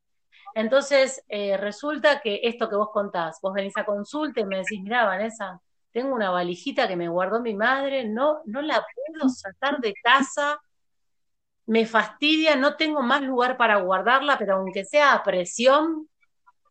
Entonces, 0.57 1.23
eh, 1.29 1.59
resulta 1.59 2.23
que 2.23 2.41
esto 2.43 2.71
que 2.71 2.77
vos 2.77 2.89
contás, 2.91 3.39
vos 3.43 3.53
venís 3.53 3.77
a 3.77 3.85
consulta 3.85 4.41
y 4.41 4.47
me 4.47 4.57
decís, 4.57 4.81
mira, 4.83 5.05
Vanessa, 5.05 5.61
tengo 5.93 6.15
una 6.15 6.31
valijita 6.31 6.89
que 6.89 6.97
me 6.97 7.11
guardó 7.11 7.43
mi 7.43 7.53
madre, 7.53 8.09
no, 8.09 8.41
no 8.47 8.63
la 8.63 8.83
puedo 8.95 9.29
sacar 9.29 9.81
de 9.81 9.93
casa, 10.03 10.59
me 11.67 11.85
fastidia, 11.85 12.57
no 12.57 12.75
tengo 12.77 13.03
más 13.03 13.21
lugar 13.21 13.59
para 13.59 13.77
guardarla, 13.83 14.39
pero 14.39 14.55
aunque 14.55 14.87
sea 14.87 15.13
a 15.13 15.23
presión, 15.23 16.09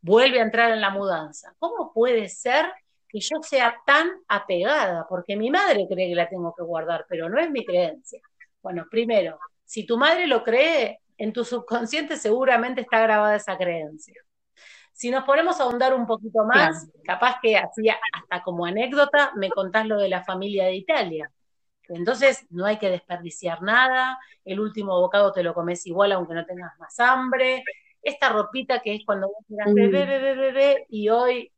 vuelve 0.02 0.40
a 0.40 0.44
entrar 0.46 0.72
en 0.72 0.82
la 0.82 0.90
mudanza. 0.90 1.54
¿Cómo 1.60 1.94
puede 1.94 2.28
ser 2.28 2.74
que 3.08 3.20
yo 3.20 3.44
sea 3.44 3.78
tan 3.86 4.10
apegada? 4.28 5.06
Porque 5.08 5.36
mi 5.36 5.52
madre 5.52 5.86
cree 5.88 6.10
que 6.10 6.16
la 6.16 6.28
tengo 6.28 6.56
que 6.58 6.64
guardar, 6.64 7.06
pero 7.08 7.30
no 7.30 7.40
es 7.40 7.52
mi 7.52 7.64
creencia. 7.64 8.20
Bueno, 8.64 8.88
primero, 8.90 9.38
si 9.64 9.86
tu 9.86 9.96
madre 9.96 10.26
lo 10.26 10.44
cree, 10.44 11.02
en 11.18 11.34
tu 11.34 11.44
subconsciente 11.44 12.18
seguramente 12.18 12.82
está 12.82 13.00
grabada 13.02 13.36
esa 13.36 13.58
creencia. 13.58 14.22
Si 14.92 15.12
nos 15.12 15.26
ponemos 15.26 15.60
a 15.60 15.64
ahondar 15.64 15.94
un 15.94 16.06
poquito 16.06 16.46
más, 16.46 16.90
capaz 17.04 17.40
que 17.42 17.58
hacía 17.58 17.98
hasta 18.14 18.42
como 18.44 18.66
anécdota, 18.66 19.34
me 19.36 19.50
contás 19.50 19.86
lo 19.86 19.98
de 19.98 20.08
la 20.08 20.24
familia 20.24 20.66
de 20.66 20.76
Italia. 20.76 21.30
Entonces 21.90 22.46
no 22.50 22.66
hay 22.66 22.78
que 22.78 22.90
desperdiciar 22.90 23.62
nada, 23.62 24.18
el 24.44 24.60
último 24.60 25.00
bocado 25.00 25.32
te 25.32 25.44
lo 25.44 25.54
comes 25.54 25.86
igual 25.86 26.14
aunque 26.14 26.34
no 26.34 26.46
tengas 26.46 26.78
más 26.80 27.00
hambre. 27.00 27.64
Esta 28.02 28.30
ropita 28.30 28.82
que 28.82 28.96
es 28.96 29.06
cuando 29.06 29.28
vos 29.28 29.46
dirás 29.48 29.74
bebé, 29.74 30.06
bebé, 30.06 30.36
bebé, 30.36 30.86
y 30.90 31.10
hoy 31.10 31.52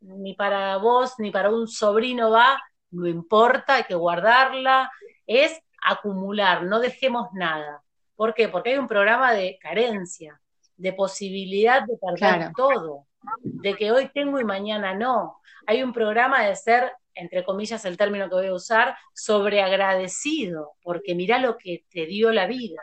ni 0.00 0.34
para 0.34 0.76
vos 0.76 1.14
ni 1.18 1.30
para 1.30 1.50
un 1.50 1.66
sobrino 1.68 2.30
va, 2.30 2.62
no 2.90 3.06
importa, 3.06 3.74
hay 3.76 3.84
que 3.84 3.94
guardarla. 3.94 4.90
Es 5.26 5.60
acumular, 5.82 6.64
no 6.64 6.80
dejemos 6.80 7.28
nada. 7.32 7.82
¿Por 8.20 8.34
qué? 8.34 8.50
Porque 8.50 8.72
hay 8.72 8.76
un 8.76 8.86
programa 8.86 9.32
de 9.32 9.58
carencia 9.58 10.38
de 10.76 10.92
posibilidad 10.92 11.86
de 11.86 11.96
perder 11.96 12.52
todo, 12.54 13.06
de 13.40 13.74
que 13.74 13.92
hoy 13.92 14.10
tengo 14.12 14.38
y 14.38 14.44
mañana 14.44 14.92
no. 14.92 15.40
Hay 15.66 15.82
un 15.82 15.94
programa 15.94 16.44
de 16.44 16.54
ser, 16.54 16.92
entre 17.14 17.42
comillas, 17.44 17.82
el 17.86 17.96
término 17.96 18.28
que 18.28 18.34
voy 18.34 18.48
a 18.48 18.52
usar, 18.52 18.94
sobreagradecido, 19.14 20.72
porque 20.82 21.14
mira 21.14 21.38
lo 21.38 21.56
que 21.56 21.86
te 21.88 22.04
dio 22.04 22.30
la 22.30 22.46
vida 22.46 22.82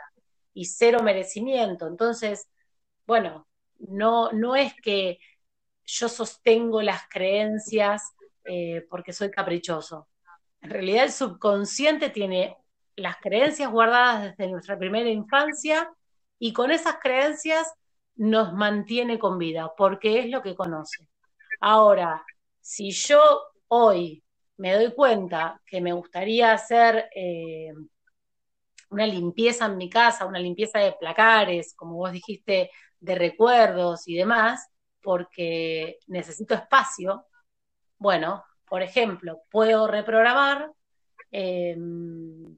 y 0.54 0.64
cero 0.64 1.04
merecimiento. 1.04 1.86
Entonces, 1.86 2.48
bueno, 3.06 3.46
no, 3.78 4.32
no 4.32 4.56
es 4.56 4.74
que 4.82 5.20
yo 5.84 6.08
sostengo 6.08 6.82
las 6.82 7.02
creencias 7.08 8.12
eh, 8.44 8.84
porque 8.90 9.12
soy 9.12 9.30
caprichoso. 9.30 10.08
En 10.62 10.70
realidad 10.70 11.04
el 11.04 11.12
subconsciente 11.12 12.10
tiene 12.10 12.56
las 12.98 13.16
creencias 13.18 13.70
guardadas 13.70 14.36
desde 14.36 14.50
nuestra 14.50 14.78
primera 14.78 15.08
infancia 15.08 15.90
y 16.38 16.52
con 16.52 16.70
esas 16.70 16.96
creencias 17.00 17.72
nos 18.16 18.52
mantiene 18.52 19.18
con 19.18 19.38
vida, 19.38 19.72
porque 19.76 20.20
es 20.20 20.26
lo 20.28 20.42
que 20.42 20.54
conoce. 20.54 21.06
Ahora, 21.60 22.24
si 22.60 22.90
yo 22.90 23.22
hoy 23.68 24.22
me 24.56 24.74
doy 24.74 24.92
cuenta 24.92 25.60
que 25.64 25.80
me 25.80 25.92
gustaría 25.92 26.52
hacer 26.52 27.08
eh, 27.14 27.72
una 28.90 29.06
limpieza 29.06 29.66
en 29.66 29.76
mi 29.76 29.88
casa, 29.88 30.26
una 30.26 30.40
limpieza 30.40 30.80
de 30.80 30.92
placares, 30.92 31.74
como 31.74 31.94
vos 31.94 32.12
dijiste, 32.12 32.70
de 33.00 33.14
recuerdos 33.14 34.08
y 34.08 34.16
demás, 34.16 34.68
porque 35.00 35.98
necesito 36.08 36.54
espacio, 36.54 37.26
bueno, 37.98 38.44
por 38.66 38.82
ejemplo, 38.82 39.42
puedo 39.50 39.86
reprogramar, 39.86 40.72
em, 41.30 42.57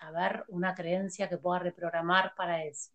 a 0.00 0.10
ver, 0.10 0.44
una 0.48 0.74
creencia 0.74 1.28
que 1.28 1.38
pueda 1.38 1.60
reprogramar 1.60 2.34
para 2.34 2.64
eso. 2.64 2.90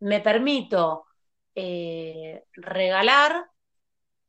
Me 0.00 0.20
permito 0.20 1.06
eh, 1.54 2.44
regalar 2.52 3.50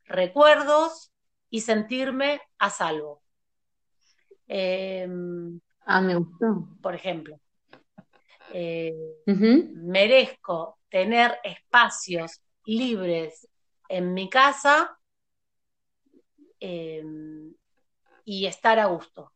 recuerdos 0.05 1.11
y 1.49 1.61
sentirme 1.61 2.41
a 2.59 2.69
salvo. 2.69 3.21
Em, 4.47 5.59
ah, 5.85 6.01
me 6.01 6.15
gustó. 6.15 6.69
Por 6.81 6.95
ejemplo, 6.95 7.39
eh, 8.53 8.93
merezco 9.25 10.79
tener 10.89 11.37
espacios 11.43 12.41
libres 12.65 13.47
en 13.89 14.13
mi 14.13 14.29
casa 14.29 14.97
em, 16.59 17.53
y 18.23 18.45
estar 18.45 18.79
a 18.79 18.85
gusto. 18.85 19.34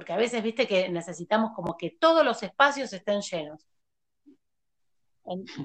Porque 0.00 0.14
a 0.14 0.16
veces, 0.16 0.42
viste, 0.42 0.66
que 0.66 0.88
necesitamos 0.88 1.50
como 1.54 1.76
que 1.76 1.90
todos 1.90 2.24
los 2.24 2.42
espacios 2.42 2.90
estén 2.90 3.20
llenos. 3.20 3.68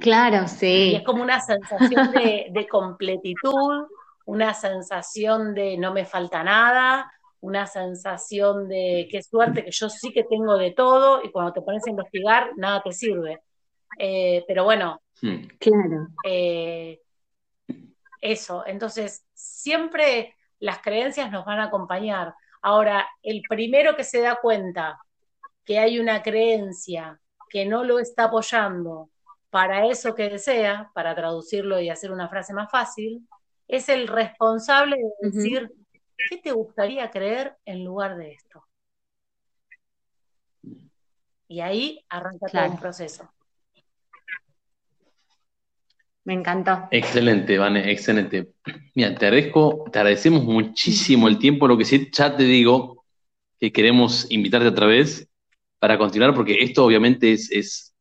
Claro, 0.02 0.46
sí. 0.50 0.92
Y 0.92 0.96
es 0.96 1.04
como 1.04 1.24
una 1.24 1.40
sensación 1.40 2.12
de, 2.12 2.48
de 2.52 2.68
completitud, 2.68 3.88
una 4.26 4.54
sensación 4.54 5.54
de 5.54 5.78
no 5.78 5.94
me 5.94 6.04
falta 6.04 6.44
nada, 6.44 7.10
una 7.40 7.66
sensación 7.66 8.68
de 8.68 9.08
qué 9.10 9.24
suerte 9.24 9.64
que 9.64 9.72
yo 9.72 9.88
sí 9.88 10.12
que 10.12 10.26
tengo 10.26 10.58
de 10.58 10.72
todo 10.72 11.24
y 11.24 11.32
cuando 11.32 11.54
te 11.54 11.62
pones 11.62 11.88
a 11.88 11.92
investigar 11.92 12.50
nada 12.58 12.84
te 12.84 12.92
sirve. 12.92 13.42
Eh, 13.98 14.44
pero 14.50 14.66
bueno, 14.66 15.02
hmm. 15.22 15.46
claro. 15.58 16.08
Eh, 16.26 17.00
eso, 18.20 18.66
entonces 18.68 19.26
siempre 19.34 20.36
las 20.60 20.80
creencias 20.80 21.32
nos 21.32 21.46
van 21.46 21.60
a 21.60 21.68
acompañar. 21.68 22.36
Ahora, 22.68 23.08
el 23.22 23.44
primero 23.48 23.96
que 23.96 24.04
se 24.04 24.22
da 24.22 24.40
cuenta 24.42 25.00
que 25.64 25.78
hay 25.78 26.00
una 26.00 26.24
creencia 26.24 27.22
que 27.48 27.64
no 27.64 27.84
lo 27.84 28.00
está 28.00 28.24
apoyando 28.24 29.12
para 29.52 29.86
eso 29.86 30.16
que 30.16 30.30
desea, 30.30 30.90
para 30.96 31.14
traducirlo 31.14 31.80
y 31.80 31.92
hacer 31.92 32.12
una 32.12 32.28
frase 32.28 32.56
más 32.56 32.72
fácil, 32.72 33.30
es 33.68 33.88
el 33.88 34.08
responsable 34.08 34.98
de 34.98 35.30
decir, 35.30 35.72
¿qué 36.18 36.38
te 36.38 36.54
gustaría 36.54 37.12
creer 37.12 37.56
en 37.66 37.86
lugar 37.86 38.18
de 38.18 38.32
esto? 38.32 38.66
Y 41.48 41.60
ahí 41.60 42.04
arranca 42.10 42.48
todo 42.48 42.66
un 42.66 42.80
proceso. 42.80 43.32
Me 46.26 46.34
encantó. 46.34 46.88
Excelente, 46.90 47.60
Vane, 47.60 47.92
excelente. 47.92 48.50
Mira, 48.96 49.14
te 49.14 49.28
agradezco, 49.28 49.86
te 49.92 50.00
agradecemos 50.00 50.44
muchísimo 50.44 51.28
el 51.28 51.38
tiempo. 51.38 51.68
Lo 51.68 51.78
que 51.78 51.86
sí, 51.86 52.10
ya 52.12 52.36
te 52.36 52.44
digo 52.44 53.06
que 53.60 53.72
queremos 53.72 54.26
invitarte 54.32 54.68
otra 54.68 54.88
vez 54.88 55.30
para 55.78 56.00
continuar, 56.00 56.34
porque 56.34 56.64
esto 56.64 56.84
obviamente 56.84 57.32
es, 57.32 57.94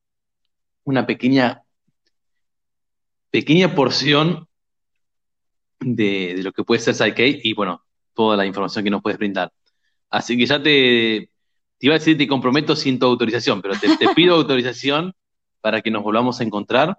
una 0.85 1.07
pequeña, 1.07 1.63
pequeña 3.31 3.75
porción 3.75 4.49
de, 5.81 6.35
lo 6.43 6.53
que 6.53 6.65
puede 6.65 6.81
ser 6.81 6.95
Psyche 6.95 7.41
y 7.43 7.53
bueno, 7.53 7.85
toda 8.15 8.37
la 8.39 8.47
información 8.47 8.85
que 8.85 8.91
nos 8.91 9.03
puedes 9.03 9.19
brindar. 9.19 9.53
Así 10.09 10.37
que 10.37 10.47
ya 10.47 10.63
te, 10.63 11.31
te 11.79 11.87
iba 11.87 11.95
a 11.95 11.99
decir, 11.99 12.17
te 12.17 12.27
comprometo 12.27 12.75
sin 12.75 12.99
tu 12.99 13.05
autorización, 13.07 13.61
pero 13.61 13.75
te, 13.79 13.97
te 13.97 14.09
pido 14.15 14.35
autorización 14.37 15.15
para 15.61 15.83
que 15.83 15.91
nos 15.91 16.03
volvamos 16.03 16.41
a 16.41 16.45
encontrar 16.45 16.99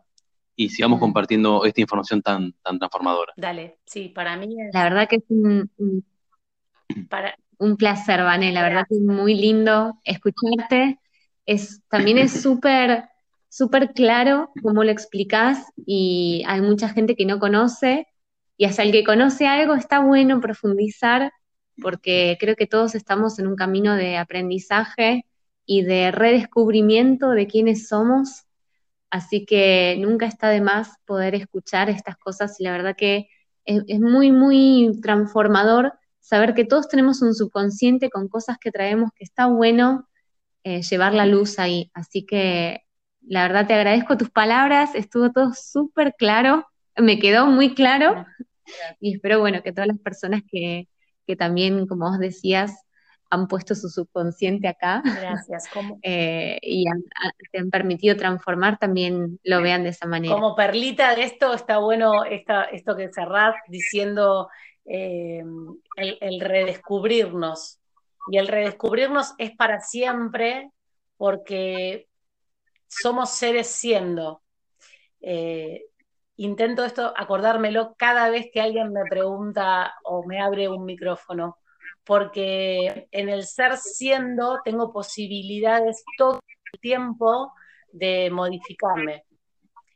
y 0.56 0.70
sigamos 0.70 1.00
compartiendo 1.00 1.66
esta 1.66 1.82
información 1.82 2.22
tan, 2.22 2.54
tan 2.64 2.80
transformadora. 2.80 3.34
Dale, 3.36 3.80
sí, 3.86 4.10
para 4.10 4.38
mí 4.38 4.56
La 4.72 4.84
verdad 4.84 5.08
que 5.08 5.18
es 5.18 5.24
un, 5.30 5.70
para... 7.10 7.36
un 7.58 7.78
placer, 7.78 8.24
Vané, 8.24 8.52
la 8.52 8.64
verdad 8.64 8.86
que 8.88 8.96
es 8.96 9.02
muy 9.02 9.36
lindo 9.36 10.00
escucharte. 10.04 11.00
Es, 11.46 11.82
también 11.90 12.18
es 12.18 12.32
súper 12.42 13.10
súper 13.56 13.94
claro 13.94 14.52
cómo 14.62 14.84
lo 14.84 14.92
explicás 14.92 15.72
y 15.86 16.44
hay 16.46 16.60
mucha 16.60 16.90
gente 16.90 17.16
que 17.16 17.26
no 17.26 17.40
conoce 17.40 18.06
y 18.58 18.66
hasta 18.66 18.84
el 18.84 18.92
que 18.92 19.06
conoce 19.06 19.48
algo 19.48 19.76
está 19.76 20.02
bueno 20.02 20.42
profundizar 20.42 21.32
porque 21.82 22.36
creo 22.38 22.58
que 22.58 22.68
todos 22.68 22.96
estamos 22.96 23.40
en 23.40 23.48
un 23.48 23.56
camino 23.56 23.96
de 23.96 24.18
aprendizaje 24.18 25.26
y 25.66 25.84
de 25.84 26.12
redescubrimiento 26.12 27.30
de 27.30 27.48
quiénes 27.48 27.88
somos 27.88 28.45
Así 29.10 29.46
que 29.46 29.96
nunca 30.00 30.26
está 30.26 30.50
de 30.50 30.62
más 30.62 30.96
poder 31.06 31.36
escuchar 31.36 31.90
estas 31.90 32.18
cosas 32.18 32.60
y 32.60 32.64
la 32.64 32.72
verdad 32.72 32.96
que 32.98 33.28
es, 33.66 34.00
muy, 34.00 34.32
muy 34.32 35.00
transformador 35.02 35.94
saber 36.20 36.54
que 36.54 36.66
todos 36.66 36.88
tenemos 36.88 37.22
un 37.22 37.34
subconsciente 37.34 38.10
con 38.10 38.28
cosas 38.28 38.58
que 38.60 38.72
traemos 38.72 39.12
que 39.16 39.24
está 39.24 39.48
bueno 39.48 40.08
eh, 40.64 40.82
llevar 40.82 41.14
la 41.14 41.26
luz 41.26 41.60
ahí. 41.60 41.92
Así 41.94 42.26
que 42.26 42.82
la 43.22 43.44
verdad 43.44 43.68
te 43.68 43.74
agradezco 43.74 44.18
tus 44.18 44.30
palabras, 44.30 44.96
estuvo 44.96 45.32
todo 45.32 45.52
súper 45.54 46.16
claro, 46.18 46.68
me 46.98 47.20
quedó 47.20 47.48
muy 47.48 47.74
claro 47.74 48.26
y 49.00 49.16
espero 49.16 49.40
bueno 49.40 49.62
que 49.64 49.72
todas 49.72 49.88
las 49.88 50.00
personas 50.00 50.42
que, 50.50 50.88
que 51.28 51.36
también, 51.36 51.88
como 51.88 52.10
vos 52.10 52.20
decías, 52.20 52.74
han 53.30 53.48
puesto 53.48 53.76
su 53.76 53.90
subconsciente 53.90 54.68
acá. 54.68 55.02
Gracias. 55.04 55.66
Eh, 56.04 56.60
y 56.62 56.88
han, 56.88 57.04
te 57.52 57.60
han 57.60 57.70
permitido 57.70 58.16
transformar, 58.16 58.78
también 58.78 59.40
lo 59.44 59.62
vean 59.62 59.84
de 59.84 59.90
esa 59.90 60.06
manera. 60.06 60.34
Como 60.34 60.56
perlita 60.56 61.16
de 61.16 61.24
esto, 61.24 61.54
está 61.54 61.78
bueno 61.78 62.24
esto 62.26 62.96
que 62.96 63.12
cerrás 63.12 63.56
diciendo 63.68 64.50
eh, 64.86 65.44
el, 65.98 66.40
redescubrirnos. 66.40 67.80
Y 68.32 68.38
el 68.38 68.48
redescubrirnos 68.48 69.34
es 69.38 69.56
para 69.56 69.80
siempre 69.80 70.72
porque 71.18 72.08
somos 72.88 73.32
seres 73.32 73.68
siendo. 73.68 74.42
Eh, 75.22 75.86
intento 76.38 76.86
esto 76.86 77.14
acordármelo 77.16 77.96
cada 77.98 78.30
vez 78.30 78.48
que 78.54 78.62
alguien 78.62 78.92
me 78.94 79.04
pregunta 79.10 79.96
o 80.04 80.26
me 80.26 80.40
abre 80.40 80.70
un 80.70 80.86
micrófono 80.86 81.58
porque 82.06 83.08
en 83.12 83.30
el 83.30 83.46
ser 83.46 83.78
siendo 83.78 84.60
tengo 84.64 84.94
posibilidades 84.94 86.04
todo 86.18 86.40
el 86.72 86.80
tiempo 86.80 87.52
de 87.92 88.30
modificarme 88.30 89.26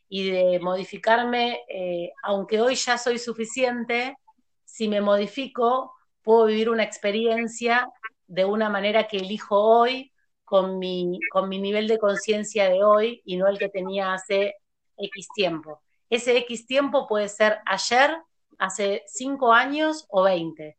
y 0.09 0.31
de 0.31 0.59
modificarme, 0.59 1.61
eh, 1.69 2.11
aunque 2.23 2.59
hoy 2.59 2.75
ya 2.75 2.97
soy 2.97 3.19
suficiente, 3.19 4.17
si 4.65 4.87
me 4.87 5.01
modifico, 5.01 5.93
puedo 6.23 6.45
vivir 6.45 6.69
una 6.69 6.83
experiencia 6.83 7.87
de 8.25 8.45
una 8.45 8.69
manera 8.69 9.07
que 9.07 9.17
elijo 9.17 9.55
hoy, 9.59 10.11
con 10.43 10.79
mi, 10.79 11.19
con 11.31 11.47
mi 11.47 11.59
nivel 11.59 11.87
de 11.87 11.99
conciencia 11.99 12.69
de 12.69 12.83
hoy 12.83 13.21
y 13.23 13.37
no 13.37 13.47
el 13.47 13.59
que 13.59 13.69
tenía 13.69 14.13
hace 14.13 14.55
X 14.97 15.27
tiempo. 15.35 15.83
Ese 16.09 16.35
X 16.39 16.65
tiempo 16.65 17.07
puede 17.07 17.29
ser 17.29 17.59
ayer, 17.67 18.17
hace 18.57 19.03
5 19.05 19.53
años 19.53 20.07
o 20.09 20.23
20. 20.23 20.78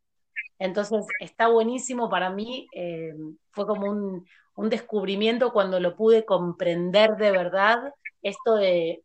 Entonces 0.61 1.07
está 1.20 1.49
buenísimo 1.49 2.11
para 2.11 2.29
mí, 2.31 2.68
eh, 2.75 3.14
fue 3.51 3.66
como 3.66 3.90
un, 3.90 4.27
descubrimiento 4.68 5.55
cuando 5.55 5.81
lo 5.81 5.96
pude 5.96 6.27
comprender 6.27 7.16
de 7.16 7.31
verdad, 7.31 7.94
esto 8.20 8.57
de, 8.57 9.03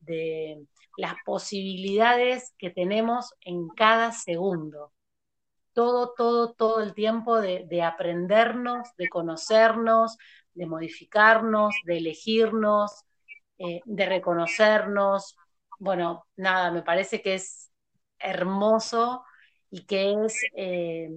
las 0.98 1.16
posibilidades 1.26 2.54
que 2.58 2.72
tenemos 2.72 3.34
en 3.40 3.70
cada 3.70 4.12
segundo. 4.12 4.92
Todo, 5.74 6.14
todo, 6.18 6.54
todo 6.54 6.82
el 6.82 6.94
tiempo 6.94 7.40
de, 7.40 7.82
aprendernos, 7.84 8.90
de 8.98 9.08
conocernos, 9.08 10.18
de 10.54 10.66
modificarnos, 10.66 11.74
de 11.86 11.98
elegirnos, 11.98 13.06
eh, 13.60 13.80
de 13.86 14.06
reconocernos. 14.06 15.38
Bueno, 15.80 16.26
nada, 16.36 16.72
me 16.72 16.82
parece 16.82 17.22
que 17.22 17.36
es 17.36 17.72
hermoso 18.20 19.24
y 19.70 19.86
que 19.86 20.14
es 20.26 20.38
eh, 20.56 21.10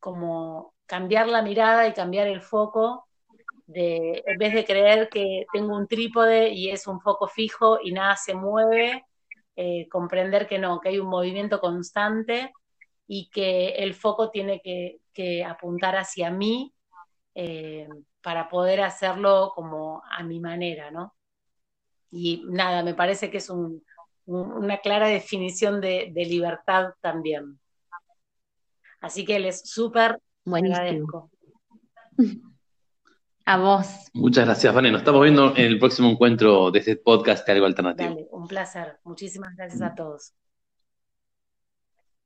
como 0.00 0.74
cambiar 0.86 1.28
la 1.28 1.42
mirada 1.42 1.86
y 1.86 1.92
cambiar 1.92 2.26
el 2.26 2.42
foco, 2.42 3.06
de, 3.66 4.24
en 4.26 4.38
vez 4.38 4.52
de 4.54 4.64
creer 4.64 5.08
que 5.08 5.46
tengo 5.52 5.76
un 5.76 5.86
trípode 5.86 6.48
y 6.50 6.70
es 6.70 6.88
un 6.88 7.00
foco 7.00 7.28
fijo 7.28 7.78
y 7.82 7.92
nada 7.92 8.16
se 8.16 8.34
mueve, 8.34 9.04
eh, 9.54 9.88
comprender 9.88 10.48
que 10.48 10.58
no, 10.58 10.80
que 10.80 10.88
hay 10.88 10.98
un 10.98 11.08
movimiento 11.08 11.60
constante 11.60 12.52
y 13.06 13.30
que 13.30 13.68
el 13.76 13.94
foco 13.94 14.30
tiene 14.30 14.60
que, 14.60 14.98
apuntar 15.44 15.96
hacia 15.96 16.30
mí 16.30 16.72
eh, 17.34 17.86
para 18.22 18.48
poder 18.48 18.80
hacerlo 18.80 19.52
como 19.54 20.02
a 20.10 20.22
mi 20.22 20.40
manera, 20.40 20.90
¿no? 20.90 21.14
Y 22.10 22.42
nada, 22.48 22.82
me 22.82 22.94
parece 22.94 23.30
que 23.30 23.36
es 23.36 23.50
una 24.24 24.78
clara 24.78 25.08
definición 25.08 25.80
de 25.82 26.10
libertad 26.26 26.94
también. 27.02 27.60
Así 29.00 29.24
que 29.24 29.38
les 29.38 29.68
súper 29.68 30.20
agradezco. 30.46 31.30
A 33.46 33.56
vos. 33.56 33.86
Muchas 34.12 34.44
gracias, 34.44 34.74
Vane. 34.74 34.92
Nos 34.92 35.00
estamos 35.00 35.22
viendo 35.22 35.56
en 35.56 35.64
el 35.66 35.78
próximo 35.78 36.08
encuentro 36.10 36.70
de 36.70 36.78
este 36.78 36.96
podcast 36.96 37.46
de 37.46 37.52
Algo 37.52 37.66
Alternativo. 37.66 38.10
Dale, 38.10 38.28
un 38.30 38.46
placer. 38.46 38.98
Muchísimas 39.04 39.56
gracias 39.56 39.82
a 39.82 39.94
todos. 39.94 40.34